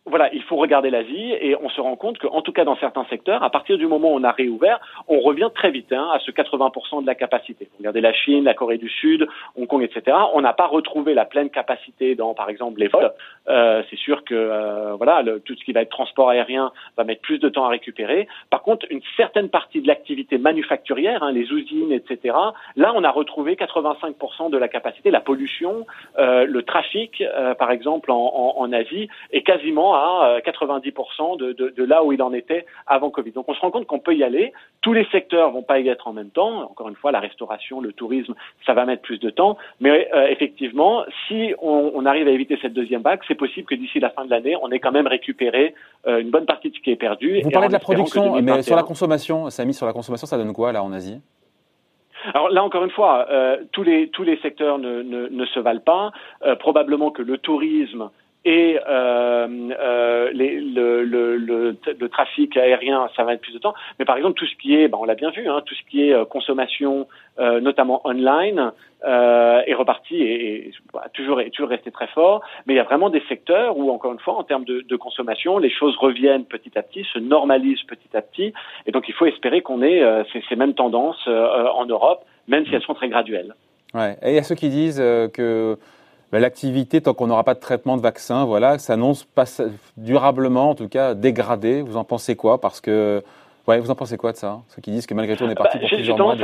Voilà, 0.10 0.30
il 0.34 0.44
faut 0.44 0.56
regarder 0.56 0.90
l'Asie 0.90 1.34
et 1.40 1.56
on 1.56 1.70
se 1.70 1.80
rend 1.82 1.96
compte 1.96 2.18
qu'en 2.20 2.42
tout 2.42 2.52
cas 2.52 2.66
dans 2.66 2.76
certains 2.78 3.06
secteurs, 3.06 3.44
à 3.44 3.50
partir 3.50 3.78
du 3.78 3.88
moment 3.88 4.12
où 4.12 4.16
on 4.16 4.24
a 4.24 4.32
réouvert, 4.32 4.80
on 5.08 5.20
revient 5.20 5.50
très 5.54 5.72
vite 5.72 5.92
hein, 5.94 6.10
à 6.14 6.20
ce 6.20 6.32
80% 6.32 7.02
de 7.02 7.08
la 7.08 7.16
capacité. 7.16 7.70
Regardez 7.78 8.02
la 8.02 8.14
Chine, 8.14 8.44
la 8.44 8.54
Corée 8.54 8.78
du 8.78 8.90
Sud, 8.90 9.28
Hong 9.56 9.68
Kong, 9.68 9.84
etc. 9.84 10.18
On 10.34 10.42
n'a 10.42 10.54
pas 10.54 10.68
retrouvé 10.68 11.14
la 11.14 11.26
pleine 11.26 11.50
capacité 11.50 12.16
dans, 12.16 12.34
par 12.34 12.50
exemple, 12.50 12.80
les 12.80 12.88
vols. 12.88 13.12
Euh, 13.48 13.84
c'est 13.90 13.98
sûr 13.98 14.24
que 14.24 14.36
euh, 14.36 14.96
voilà, 14.96 15.22
le, 15.22 15.40
tout 15.40 15.56
ce 15.56 15.64
qui 15.64 15.74
va 15.74 15.82
être 15.82 15.90
transport 15.90 16.30
aérien 16.30 16.72
va 16.98 17.04
mettre 17.04 17.22
plus 17.22 17.40
de 17.40 17.50
temps 17.50 17.66
à 17.66 17.70
récupérer. 17.70 18.28
Par 18.50 18.62
contre, 18.62 18.86
une 18.90 19.02
certaine 19.18 19.50
partie 19.50 19.82
de 19.82 19.88
l'activité 19.88 20.38
manufacturière, 20.38 21.24
hein, 21.24 21.32
les 21.32 21.52
usines, 21.52 21.92
etc. 21.92 22.36
Là, 22.76 22.94
on 22.96 23.04
a 23.04 23.12
retrouvé 23.12 23.56
85% 23.56 24.50
de 24.50 24.58
la 24.58 24.68
capacité. 24.68 25.12
La 25.12 25.22
pollution, 25.22 25.86
euh, 26.18 26.46
le 26.46 26.64
trafic, 26.64 27.22
euh, 27.22 27.54
par 27.56 27.72
exemple, 27.72 28.12
en, 28.12 28.56
en, 28.58 28.74
Asie, 28.74 29.10
est 29.32 29.42
quasiment 29.42 29.96
90% 30.40 31.38
de, 31.38 31.54
de, 31.54 31.70
de, 31.70 31.84
là 31.84 32.04
où 32.04 32.14
il 32.14 32.22
en 32.22 32.34
était 32.34 32.66
avant 32.88 33.10
Covid. 33.10 33.32
Donc 33.32 33.46
on 33.48 33.54
se 33.54 33.60
rend 33.60 33.72
compte 33.72 33.88
qu'on 33.88 34.00
peut 34.00 34.16
y 34.16 34.24
aller. 34.24 34.54
Tous 34.82 34.94
les 34.94 35.06
secteurs 35.06 35.52
vont 35.52 35.64
pas 35.64 35.80
y 35.80 35.90
être 35.90 36.08
en 36.08 36.14
même 36.14 36.30
temps. 36.30 36.64
Encore 36.64 36.90
une 36.90 36.96
fois, 36.96 37.12
la 37.12 37.20
restauration, 37.20 37.82
le 37.82 37.94
tourisme, 37.94 38.36
ça 38.66 38.74
va 38.74 38.86
mettre 38.86 39.02
plus 39.02 39.20
de 39.20 39.30
temps. 39.30 39.58
Mais 39.80 40.10
euh, 40.14 40.28
effectivement, 40.28 41.04
si 41.28 41.54
on, 41.62 41.92
on, 41.96 42.06
arrive 42.06 42.28
à 42.28 42.32
éviter 42.32 42.58
cette 42.62 42.74
deuxième 42.74 43.02
vague, 43.02 43.20
c'est 43.28 43.36
possible 43.36 43.68
que 43.68 43.76
d'ici 43.76 44.00
la 44.00 44.10
fin 44.10 44.26
de 44.26 44.30
l'année, 44.30 44.56
on 44.62 44.72
ait 44.72 44.80
quand 44.80 44.92
même 44.92 45.08
récupéré 45.08 45.74
euh, 46.08 46.20
une 46.20 46.30
bonne 46.30 46.46
partie 46.46 46.70
de 46.70 46.76
ce 46.76 46.82
qui 46.82 46.92
est 46.92 46.96
perdu. 46.96 47.42
Vous 47.44 47.52
parlez 47.52 47.68
de 47.68 47.74
la 47.74 47.80
production, 47.80 48.42
mais 48.42 48.62
sur 48.62 48.76
la 48.76 48.84
consommation, 48.84 49.50
sur 49.50 49.86
la 49.86 49.94
consommation, 49.94 50.28
ça 50.28 50.38
donne 50.38 50.54
quoi 50.54 50.72
là 50.72 50.84
en 50.84 50.92
Asie? 50.92 51.22
Alors 52.34 52.50
là, 52.50 52.64
encore 52.64 52.84
une 52.84 52.92
fois, 52.92 53.28
euh, 53.30 53.58
tous 53.72 53.84
les 53.84 54.10
tous 54.10 54.24
les 54.24 54.38
secteurs 54.38 54.78
ne, 54.78 55.02
ne, 55.02 55.28
ne 55.28 55.46
se 55.46 55.60
valent 55.60 55.80
pas. 55.80 56.12
Euh, 56.46 56.56
probablement 56.56 57.12
que 57.12 57.22
le 57.22 57.38
tourisme 57.38 58.10
et 58.46 58.80
euh, 58.88 59.48
euh, 59.80 60.32
les, 60.32 60.62
le, 60.62 61.04
le, 61.04 61.36
le, 61.36 61.76
le, 62.00 62.10
trafic 62.10 62.56
aérien, 62.56 63.10
ça 63.16 63.24
va 63.24 63.34
être 63.34 63.42
plus 63.42 63.54
de 63.54 63.60
temps. 63.60 63.74
Mais 63.98 64.06
par 64.06 64.16
exemple, 64.16 64.36
tout 64.40 64.46
ce 64.46 64.56
qui 64.56 64.76
est, 64.76 64.88
ben, 64.88 64.98
on 65.00 65.04
l'a 65.04 65.16
bien 65.16 65.30
vu, 65.32 65.50
hein, 65.50 65.62
tout 65.66 65.76
ce 65.76 65.84
qui 65.90 66.08
est 66.08 66.14
euh, 66.14 66.24
consommation, 66.24 67.08
euh, 67.40 67.60
notamment 67.60 68.02
online, 68.06 68.72
euh, 69.06 69.62
est 69.68 69.74
reparti 69.74 70.16
et, 70.16 70.68
et 70.68 70.72
bah, 70.94 71.08
toujours, 71.14 71.42
toujours 71.54 71.70
resté 71.70 71.92
très 71.92 72.08
fort. 72.08 72.42
Mais 72.66 72.76
il 72.76 72.78
y 72.78 72.82
a 72.82 72.84
vraiment 72.84 73.10
des 73.10 73.22
secteurs 73.28 73.78
où, 73.78 73.92
encore 73.92 74.14
une 74.14 74.20
fois, 74.20 74.36
en 74.36 74.44
termes 74.44 74.64
de, 74.64 74.82
de 74.88 74.96
consommation, 74.96 75.58
les 75.58 75.70
choses 75.70 75.98
reviennent 75.98 76.46
petit 76.46 76.72
à 76.78 76.82
petit, 76.82 77.06
se 77.14 77.20
normalisent 77.20 77.84
petit 77.84 78.16
à 78.16 78.22
petit. 78.22 78.54
Et 78.86 78.92
donc, 78.92 79.10
il 79.10 79.14
faut 79.14 79.26
espérer 79.26 79.62
qu'on 79.62 79.82
ait 79.82 80.02
euh, 80.02 80.24
ces, 80.32 80.42
ces, 80.48 80.56
mêmes 80.56 80.76
tendances 80.76 81.28
en 81.28 81.86
Europe, 81.86 82.24
même 82.48 82.66
si 82.66 82.74
elles 82.74 82.84
sont 82.84 82.94
très 82.94 83.10
graduelles. 83.10 83.54
Ouais. 83.94 84.16
Et 84.22 84.30
il 84.30 84.36
y 84.36 84.40
a 84.40 84.44
ceux 84.44 84.56
qui 84.56 84.70
disent 84.70 85.04
que 85.34 85.78
ben, 86.32 86.40
l'activité, 86.40 87.02
tant 87.02 87.14
qu'on 87.14 87.28
n'aura 87.28 87.44
pas 87.44 87.56
de 87.56 87.60
traitement 87.60 87.98
de 87.98 88.02
vaccin, 88.02 88.46
voilà, 88.46 88.78
s'annonce 88.78 89.24
pas 89.24 89.46
durablement, 89.98 90.72
en 90.72 90.76
tout 90.76 90.88
cas 90.88 91.14
dégradée. 91.14 91.82
Vous 91.82 91.98
en 91.98 92.04
pensez 92.04 92.36
quoi? 92.36 92.60
Parce 92.60 92.82
que 92.82 93.24
Ouais, 93.70 93.80
vous 93.80 93.92
en 93.92 93.96
pensez 93.96 94.18
quoi 94.18 94.32
de 94.32 94.38
ça? 94.38 94.62
Ceux 94.70 94.82
qui 94.82 94.90
disent 94.90 95.06
que 95.06 95.14
malgré 95.14 95.36
tout 95.36 95.44
on 95.44 95.50
est 95.50 95.54
parti 95.54 95.78
bah, 95.78 95.82
pour 95.82 95.90
plusieurs 95.90 96.18
mois. 96.18 96.36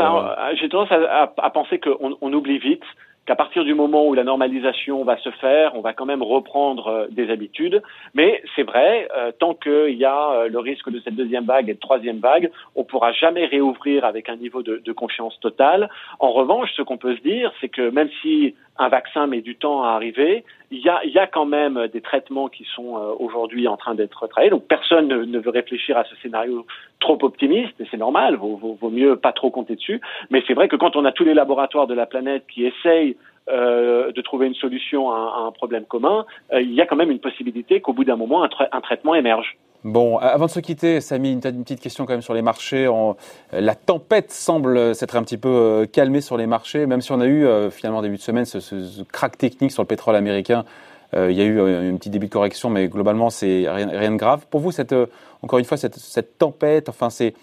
J'ai 0.62 0.70
tendance 0.70 0.92
à, 0.92 1.34
à, 1.38 1.50
penser 1.50 1.80
qu'on 1.80 2.15
on 2.22 2.34
oublie 2.34 2.60
vite 2.60 2.84
qu'à 3.25 3.36
partir 3.36 3.63
du 3.63 3.74
moment 3.74 4.06
où 4.08 4.13
la 4.13 4.24
normalisation 4.24 5.04
va 5.04 5.18
se 5.18 5.32
faire, 5.32 5.75
on 5.75 5.82
va 5.82 5.94
quand 5.94 6.06
même 6.06 6.22
reprendre 6.22 6.88
euh, 6.88 7.08
des 7.10 7.32
habitudes. 7.32 7.82
Mais 8.13 8.44
c'est 8.56 8.62
vrai, 8.62 9.08
euh, 9.18 9.32
tant 9.32 9.56
qu'il 9.56 9.96
y 9.96 10.06
a 10.06 10.32
euh, 10.32 10.48
le 10.48 10.60
risque 10.60 10.92
de 10.92 11.00
cette 11.00 11.15
deuxième 11.15 11.46
vague 11.46 11.68
et 11.68 11.74
de 11.74 11.80
troisième 11.80 12.20
vague, 12.20 12.51
on 12.75 12.82
ne 12.82 12.86
pourra 12.86 13.12
jamais 13.13 13.46
réouvrir 13.46 14.06
avec 14.06 14.30
un 14.30 14.36
niveau 14.36 14.62
de, 14.62 14.80
de 14.86 14.92
confiance 14.92 15.39
totale. 15.39 15.89
En 16.20 16.32
revanche, 16.32 16.70
ce 16.75 16.84
qu'on 16.84 16.98
peut 16.98 17.15
se 17.15 17.22
dire, 17.22 17.51
c'est 17.60 17.70
que 17.70 17.89
même 17.89 18.10
si 18.22 18.54
un 18.77 18.89
vaccin 18.89 19.27
met 19.27 19.41
du 19.41 19.55
temps 19.55 19.84
à 19.84 19.89
arriver, 19.89 20.44
il 20.72 20.79
y 20.79 20.89
a, 20.89 21.03
il 21.05 21.12
y 21.12 21.20
a 21.20 21.27
quand 21.27 21.46
même 21.46 21.88
des 21.94 22.01
traitements 22.01 22.50
qui 22.50 22.65
sont 22.75 22.98
euh, 22.98 23.13
aujourd'hui 23.20 23.67
en 23.67 23.77
train 23.77 23.96
d'être 23.96 24.27
travaillés. 24.27 24.50
Donc 24.50 24.65
personne 24.67 25.08
ne, 25.08 25.39
veut 25.39 25.50
réfléchir 25.50 25.98
à 25.98 26.03
ce 26.03 26.15
scénario 26.17 26.65
trop 27.00 27.17
optimiste, 27.22 27.79
et 27.79 27.86
c'est 27.89 27.98
normal, 27.98 28.36
vaut, 28.36 28.77
mieux 28.89 29.15
pas 29.15 29.32
trop 29.32 29.50
compter 29.50 29.75
dessus. 29.75 30.01
Mais 30.29 30.44
c'est 30.48 30.53
vrai 30.53 30.67
que 30.67 30.75
quand 30.75 30.96
on 30.96 31.05
a 31.05 31.12
tous 31.12 31.24
les 31.24 31.34
laboratoires 31.34 31.88
de 31.88 31.94
la 31.94 32.05
planète 32.05 32.44
qui 32.48 32.65
essayent 32.65 33.15
euh, 33.50 34.12
de 34.12 34.22
trouver 34.22 34.48
une 34.48 34.55
solution 34.55 35.12
à, 35.12 35.46
un 35.48 35.51
problème 35.51 35.86
commun, 35.86 36.25
euh, 36.53 36.62
il 36.62 36.74
y 36.74 36.82
a 36.82 36.86
quand 36.86 36.96
même 36.96 37.12
une 37.12 37.20
possibilité 37.20 37.79
qu'au 37.79 37.94
bout 37.94 38.03
d'un 38.03 38.17
moment, 38.17 38.44
un 38.44 38.82
traitement 38.82 39.15
émerge. 39.15 39.58
Bon, 39.86 40.18
avant 40.18 40.48
de 40.48 40.51
se 40.51 40.60
quitter, 40.60 41.00
Samy, 41.00 41.32
une, 41.32 41.39
petite 41.39 41.80
question 41.80 42.08
quand 42.08 42.13
même 42.13 42.24
sur 42.24 42.34
les 42.34 42.42
marchés. 42.42 42.88
On, 42.88 43.15
la 43.54 43.75
tempête 43.75 44.32
semble 44.32 44.96
s'être 44.96 45.15
un 45.15 45.22
petit 45.22 45.38
peu 45.38 45.48
euh, 45.48 45.86
calmée 45.86 46.22
sur 46.22 46.38
les 46.38 46.48
marchés, 46.48 46.88
même 46.88 47.01
si 47.01 47.12
on 47.12 47.22
a 47.22 47.27
eu 47.27 47.46
euh, 47.46 47.70
finalement 47.70 48.01
début 48.01 48.18
de 48.18 48.22
semaine 48.22 48.46
ce, 48.46 48.60
ce, 48.60 49.04
crack 49.04 49.38
technique 49.38 49.71
sur 49.71 49.84
le 49.84 49.88
pétrole 49.88 50.15
américain. 50.15 50.65
Euh, 51.13 51.32
il 51.32 51.38
y 51.38 51.41
a 51.41 51.45
eu 51.45 51.60
euh, 51.60 51.93
un 51.93 51.98
petit 51.98 52.10
début 52.10 52.28
de 52.28 52.32
correction, 52.32 52.69
mais 52.69 52.88
globalement, 52.88 53.30
c'est 53.30 53.65
rien, 53.69 54.12
de 54.12 54.17
grave. 54.17 54.45
Pour 54.50 54.60
vous, 54.60 54.71
cette, 54.71 54.91
euh, 54.91 55.06
encore 55.41 55.60
une 55.60 55.65
fois, 55.65 55.78
cette 55.78 56.38
tempête, 56.38 56.89
enfin, 56.89 57.10
c'est 57.10 57.36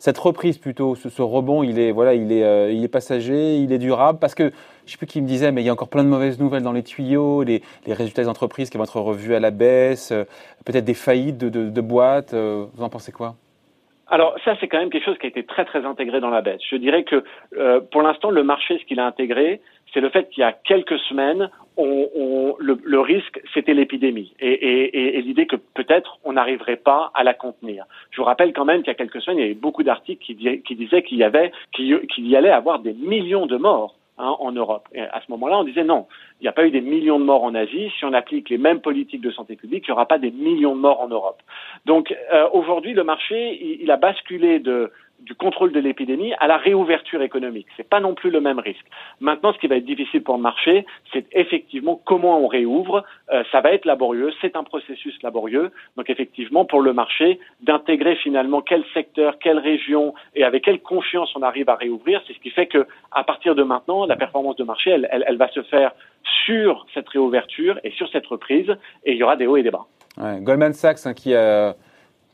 cette 0.00 0.16
reprise 0.16 0.56
plutôt, 0.56 0.94
ce, 0.94 1.10
ce, 1.10 1.20
rebond, 1.20 1.62
il 1.62 1.78
est 1.78 1.92
voilà, 1.92 2.14
il 2.14 2.32
est, 2.32 2.42
euh, 2.42 2.72
il 2.72 2.82
est 2.82 2.88
passager, 2.88 3.56
il 3.56 3.70
est 3.70 3.78
durable 3.78 4.18
parce 4.18 4.34
que 4.34 4.50
je 4.86 4.92
sais 4.92 4.96
plus 4.96 5.06
qui 5.06 5.20
me 5.20 5.26
disait, 5.26 5.52
mais 5.52 5.60
il 5.60 5.66
y 5.66 5.68
a 5.68 5.72
encore 5.72 5.90
plein 5.90 6.02
de 6.02 6.08
mauvaises 6.08 6.40
nouvelles 6.40 6.62
dans 6.62 6.72
les 6.72 6.82
tuyaux, 6.82 7.42
les, 7.42 7.62
résultats 7.86 8.22
des 8.22 8.28
entreprises 8.28 8.70
qui 8.70 8.78
vont 8.78 8.84
être 8.84 8.98
revus 8.98 9.34
à 9.34 9.40
la 9.40 9.50
baisse, 9.50 10.10
euh, 10.10 10.24
peut-être 10.64 10.86
des 10.86 10.94
faillites 10.94 11.36
de, 11.36 11.80
boîtes. 11.82 12.32
Euh, 12.32 12.64
vous 12.72 12.82
en 12.82 12.88
pensez 12.88 13.12
quoi? 13.12 13.34
Alors 14.06 14.34
ça, 14.42 14.56
c'est 14.58 14.68
quand 14.68 14.78
même 14.78 14.88
quelque 14.88 15.04
chose 15.04 15.18
qui 15.18 15.26
a 15.26 15.28
été 15.28 15.44
très 15.44 15.66
très 15.66 15.84
intégré 15.84 16.18
dans 16.18 16.30
la 16.30 16.40
baisse. 16.40 16.62
Je 16.68 16.76
dirais 16.76 17.04
que 17.04 17.22
pour 17.92 18.00
l'instant, 18.00 18.30
le 18.30 18.42
marché, 18.42 18.78
ce 18.78 18.84
qu'il 18.86 18.98
a 19.00 19.06
intégré, 19.06 19.60
c'est 19.92 20.00
le 20.00 20.08
fait 20.08 20.30
qu'il 20.30 20.40
y 20.40 20.44
a 20.44 20.52
quelques 20.52 20.98
semaines, 21.10 21.50
on, 21.76 22.08
on, 22.14 22.56
le, 22.58 22.78
le, 22.82 23.00
risque, 23.00 23.40
c'était 23.54 23.74
l'épidémie. 23.74 24.34
Et, 24.40 24.52
et, 24.52 25.18
et 25.18 25.22
l'idée 25.22 25.46
que 25.46 25.56
peut-être 25.56 26.18
on 26.24 26.32
n'arriverait 26.32 26.76
pas 26.76 27.10
à 27.14 27.24
la 27.24 27.34
contenir. 27.34 27.84
Je 28.10 28.18
vous 28.18 28.24
rappelle 28.24 28.52
quand 28.52 28.64
même 28.64 28.82
qu'il 28.82 28.88
y 28.88 28.90
a 28.90 28.94
quelques 28.94 29.20
semaines, 29.22 29.38
il 29.38 29.42
y 29.42 29.44
avait 29.44 29.54
beaucoup 29.54 29.82
d'articles 29.82 30.22
qui, 30.24 30.62
qui, 30.62 30.76
disaient 30.76 31.02
qu'il 31.02 31.18
y 31.18 31.24
avait, 31.24 31.52
qu'il 31.72 32.28
y 32.28 32.36
allait 32.36 32.50
avoir 32.50 32.80
des 32.80 32.92
millions 32.92 33.46
de 33.46 33.56
morts 33.56 33.96
hein, 34.18 34.36
en 34.38 34.52
Europe. 34.52 34.88
Et 34.92 35.00
à 35.00 35.20
ce 35.24 35.30
moment-là, 35.32 35.58
on 35.58 35.64
disait 35.64 35.84
non, 35.84 36.06
il 36.40 36.44
n'y 36.44 36.48
a 36.48 36.52
pas 36.52 36.66
eu 36.66 36.70
des 36.70 36.80
millions 36.80 37.18
de 37.18 37.24
morts 37.24 37.44
en 37.44 37.54
Asie. 37.54 37.90
Si 37.98 38.04
on 38.04 38.12
applique 38.12 38.50
les 38.50 38.58
mêmes 38.58 38.80
politiques 38.80 39.22
de 39.22 39.30
santé 39.30 39.56
publique, 39.56 39.84
il 39.86 39.90
n'y 39.90 39.94
aura 39.94 40.06
pas 40.06 40.18
des 40.18 40.30
millions 40.30 40.74
de 40.74 40.80
morts 40.80 41.00
en 41.00 41.08
Europe. 41.08 41.40
Donc 41.86 42.14
euh, 42.32 42.48
aujourd'hui, 42.52 42.92
le 42.92 43.04
marché, 43.04 43.58
il, 43.62 43.82
il, 43.82 43.90
a 43.90 43.96
basculé 43.96 44.58
de 44.58 44.92
du 45.20 45.34
contrôle 45.34 45.72
de 45.72 45.80
l'épidémie 45.80 46.32
à 46.38 46.46
la 46.46 46.56
réouverture 46.56 47.22
économique. 47.22 47.66
C'est 47.76 47.88
pas 47.88 48.00
non 48.00 48.14
plus 48.14 48.30
le 48.30 48.40
même 48.40 48.58
risque. 48.58 48.84
Maintenant, 49.20 49.52
ce 49.52 49.58
qui 49.58 49.66
va 49.66 49.76
être 49.76 49.84
difficile 49.84 50.22
pour 50.22 50.36
le 50.36 50.42
marché, 50.42 50.86
c'est 51.12 51.26
effectivement 51.32 52.00
comment 52.04 52.40
on 52.40 52.46
réouvre. 52.46 53.04
Euh, 53.32 53.42
ça 53.52 53.60
va 53.60 53.72
être 53.72 53.84
laborieux, 53.84 54.32
c'est 54.40 54.56
un 54.56 54.64
processus 54.64 55.20
laborieux. 55.22 55.70
Donc 55.96 56.10
effectivement, 56.10 56.64
pour 56.64 56.80
le 56.80 56.92
marché, 56.92 57.38
d'intégrer 57.60 58.16
finalement 58.16 58.60
quel 58.62 58.84
secteur, 58.94 59.38
quelle 59.38 59.58
région 59.58 60.14
et 60.34 60.44
avec 60.44 60.64
quelle 60.64 60.80
confiance 60.80 61.34
on 61.36 61.42
arrive 61.42 61.68
à 61.68 61.74
réouvrir, 61.74 62.22
c'est 62.26 62.34
ce 62.34 62.40
qui 62.40 62.50
fait 62.50 62.66
que 62.66 62.86
à 63.12 63.24
partir 63.24 63.54
de 63.54 63.62
maintenant, 63.62 64.06
la 64.06 64.16
performance 64.16 64.56
de 64.56 64.64
marché, 64.64 64.90
elle, 64.90 65.08
elle, 65.10 65.24
elle 65.26 65.36
va 65.36 65.48
se 65.48 65.62
faire 65.62 65.92
sur 66.46 66.86
cette 66.94 67.08
réouverture 67.08 67.78
et 67.84 67.90
sur 67.92 68.08
cette 68.10 68.26
reprise, 68.26 68.70
et 69.04 69.12
il 69.12 69.18
y 69.18 69.22
aura 69.22 69.36
des 69.36 69.46
hauts 69.46 69.56
et 69.56 69.62
des 69.62 69.70
bas. 69.70 69.86
Ouais, 70.18 70.40
Goldman 70.40 70.72
Sachs 70.72 71.06
hein, 71.06 71.14
qui 71.14 71.34
a 71.34 71.74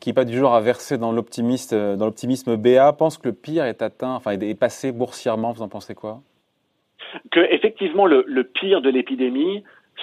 qui 0.01 0.11
n'est 0.11 0.15
pas 0.15 0.25
du 0.25 0.37
genre 0.37 0.55
à 0.55 0.61
verser 0.61 0.99
dans 0.99 1.13
l'optimisme, 1.13 1.97
dans 1.97 2.07
l'optimisme 2.07 2.57
BA, 2.57 2.93
pense 2.93 3.19
que 3.19 3.29
le 3.29 3.35
pire 3.35 3.65
est 3.65 3.83
atteint, 3.83 4.15
enfin 4.15 4.33
est 4.33 4.59
passé 4.59 4.93
boursièrement. 4.93 5.53
Vous 5.53 5.63
en 5.63 5.69
pensez 5.69 5.95
quoi? 5.95 6.21
Que 7.31 7.41
effectivement 7.53 8.07
le, 8.07 8.45
pire 8.45 8.81
de 8.81 8.91
l'épidémie 8.91 9.63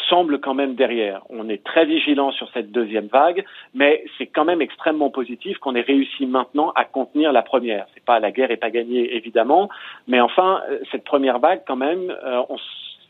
semble 0.09 0.39
quand 0.39 0.55
même 0.55 0.75
derrière. 0.75 1.21
On 1.29 1.47
est 1.49 1.63
très 1.63 1.85
vigilant 1.85 2.31
sur 2.31 2.49
cette 2.51 2.71
deuxième 2.71 3.07
vague, 3.07 3.45
mais 3.73 4.03
c'est 4.17 4.25
quand 4.25 4.43
même 4.43 4.61
extrêmement 4.61 5.11
positif 5.11 5.57
qu'on 5.59 5.75
ait 5.75 5.81
réussi 5.81 6.25
maintenant 6.25 6.71
à 6.75 6.83
contenir 6.83 7.31
la 7.31 7.43
première. 7.43 7.85
C'est 7.93 8.03
pas 8.03 8.19
la 8.19 8.31
guerre 8.31 8.51
est 8.51 8.57
pas 8.57 8.71
gagnée 8.71 9.15
évidemment, 9.15 9.69
mais 10.07 10.19
enfin 10.19 10.61
cette 10.91 11.03
première 11.03 11.39
vague 11.39 11.61
quand 11.67 11.75
même, 11.75 12.09
euh, 12.09 12.41
on 12.49 12.57
on 12.57 12.57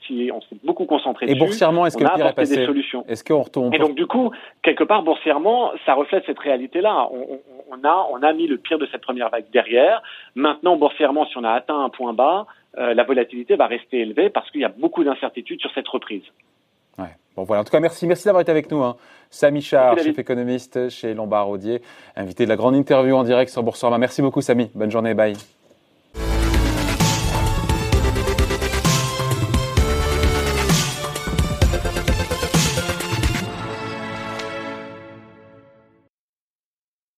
s'est 0.08 0.30
beaucoup 0.64 0.86
concentré 0.86 1.26
et 1.26 1.30
dessus. 1.30 1.38
Et 1.38 1.40
boursièrement, 1.40 1.86
est-ce 1.86 1.98
que 1.98 2.04
on 2.04 2.08
le 2.08 2.16
pire 2.16 2.28
est 2.28 2.34
passé 2.34 2.58
des 2.58 2.66
solutions. 2.66 3.06
Est-ce 3.08 3.24
qu'on 3.24 3.42
retombe 3.42 3.74
Et 3.74 3.80
donc 3.80 3.96
du 3.96 4.06
coup, 4.06 4.32
quelque 4.62 4.84
part 4.84 5.04
boursièrement, 5.04 5.72
ça 5.86 5.94
reflète 5.94 6.24
cette 6.26 6.40
réalité-là. 6.40 7.10
On, 7.12 7.40
on, 7.72 7.84
a 7.88 8.08
on 8.12 8.22
a 8.22 8.34
mis 8.34 8.48
le 8.48 8.58
pire 8.58 8.80
de 8.80 8.88
cette 8.92 9.02
première 9.02 9.30
vague 9.30 9.46
derrière. 9.52 10.02
Maintenant, 10.36 10.78
boursièrement, 10.78 11.26
si 11.26 11.38
on 11.38 11.44
a 11.44 11.52
atteint 11.52 11.80
un 11.80 11.90
point 11.90 12.14
bas, 12.14 12.46
euh, 12.78 12.94
la 12.94 13.04
volatilité 13.04 13.56
va 13.56 13.68
rester 13.68 14.00
élevée 14.00 14.30
parce 14.30 14.50
qu'il 14.52 14.62
y 14.62 14.66
a 14.66 14.70
beaucoup 14.70 15.04
d'incertitudes 15.04 15.60
sur 15.60 15.72
cette 15.74 15.88
reprise. 15.88 16.24
Ouais. 16.98 17.06
Bon 17.36 17.44
voilà. 17.44 17.62
En 17.62 17.64
tout 17.64 17.72
cas, 17.72 17.80
merci, 17.80 18.08
merci 18.08 18.26
d'avoir 18.26 18.42
été 18.42 18.52
avec 18.52 18.70
nous. 18.72 18.84
Hein. 18.84 18.96
Samy 19.30 19.62
Char, 19.62 19.98
chef 19.98 20.18
économiste 20.20 20.90
chez 20.90 21.14
Lombard 21.14 21.50
Odier, 21.50 21.82
invité 22.16 22.46
de 22.46 22.50
la 22.50 22.56
grande 22.56 22.76
interview 22.76 23.16
en 23.16 23.24
direct 23.24 23.52
sur 23.52 23.64
Boursorama. 23.64 23.98
Merci 23.98 24.22
beaucoup, 24.22 24.42
Samy. 24.42 24.70
Bonne 24.76 24.92
journée. 24.92 25.14
Bye. 25.14 25.34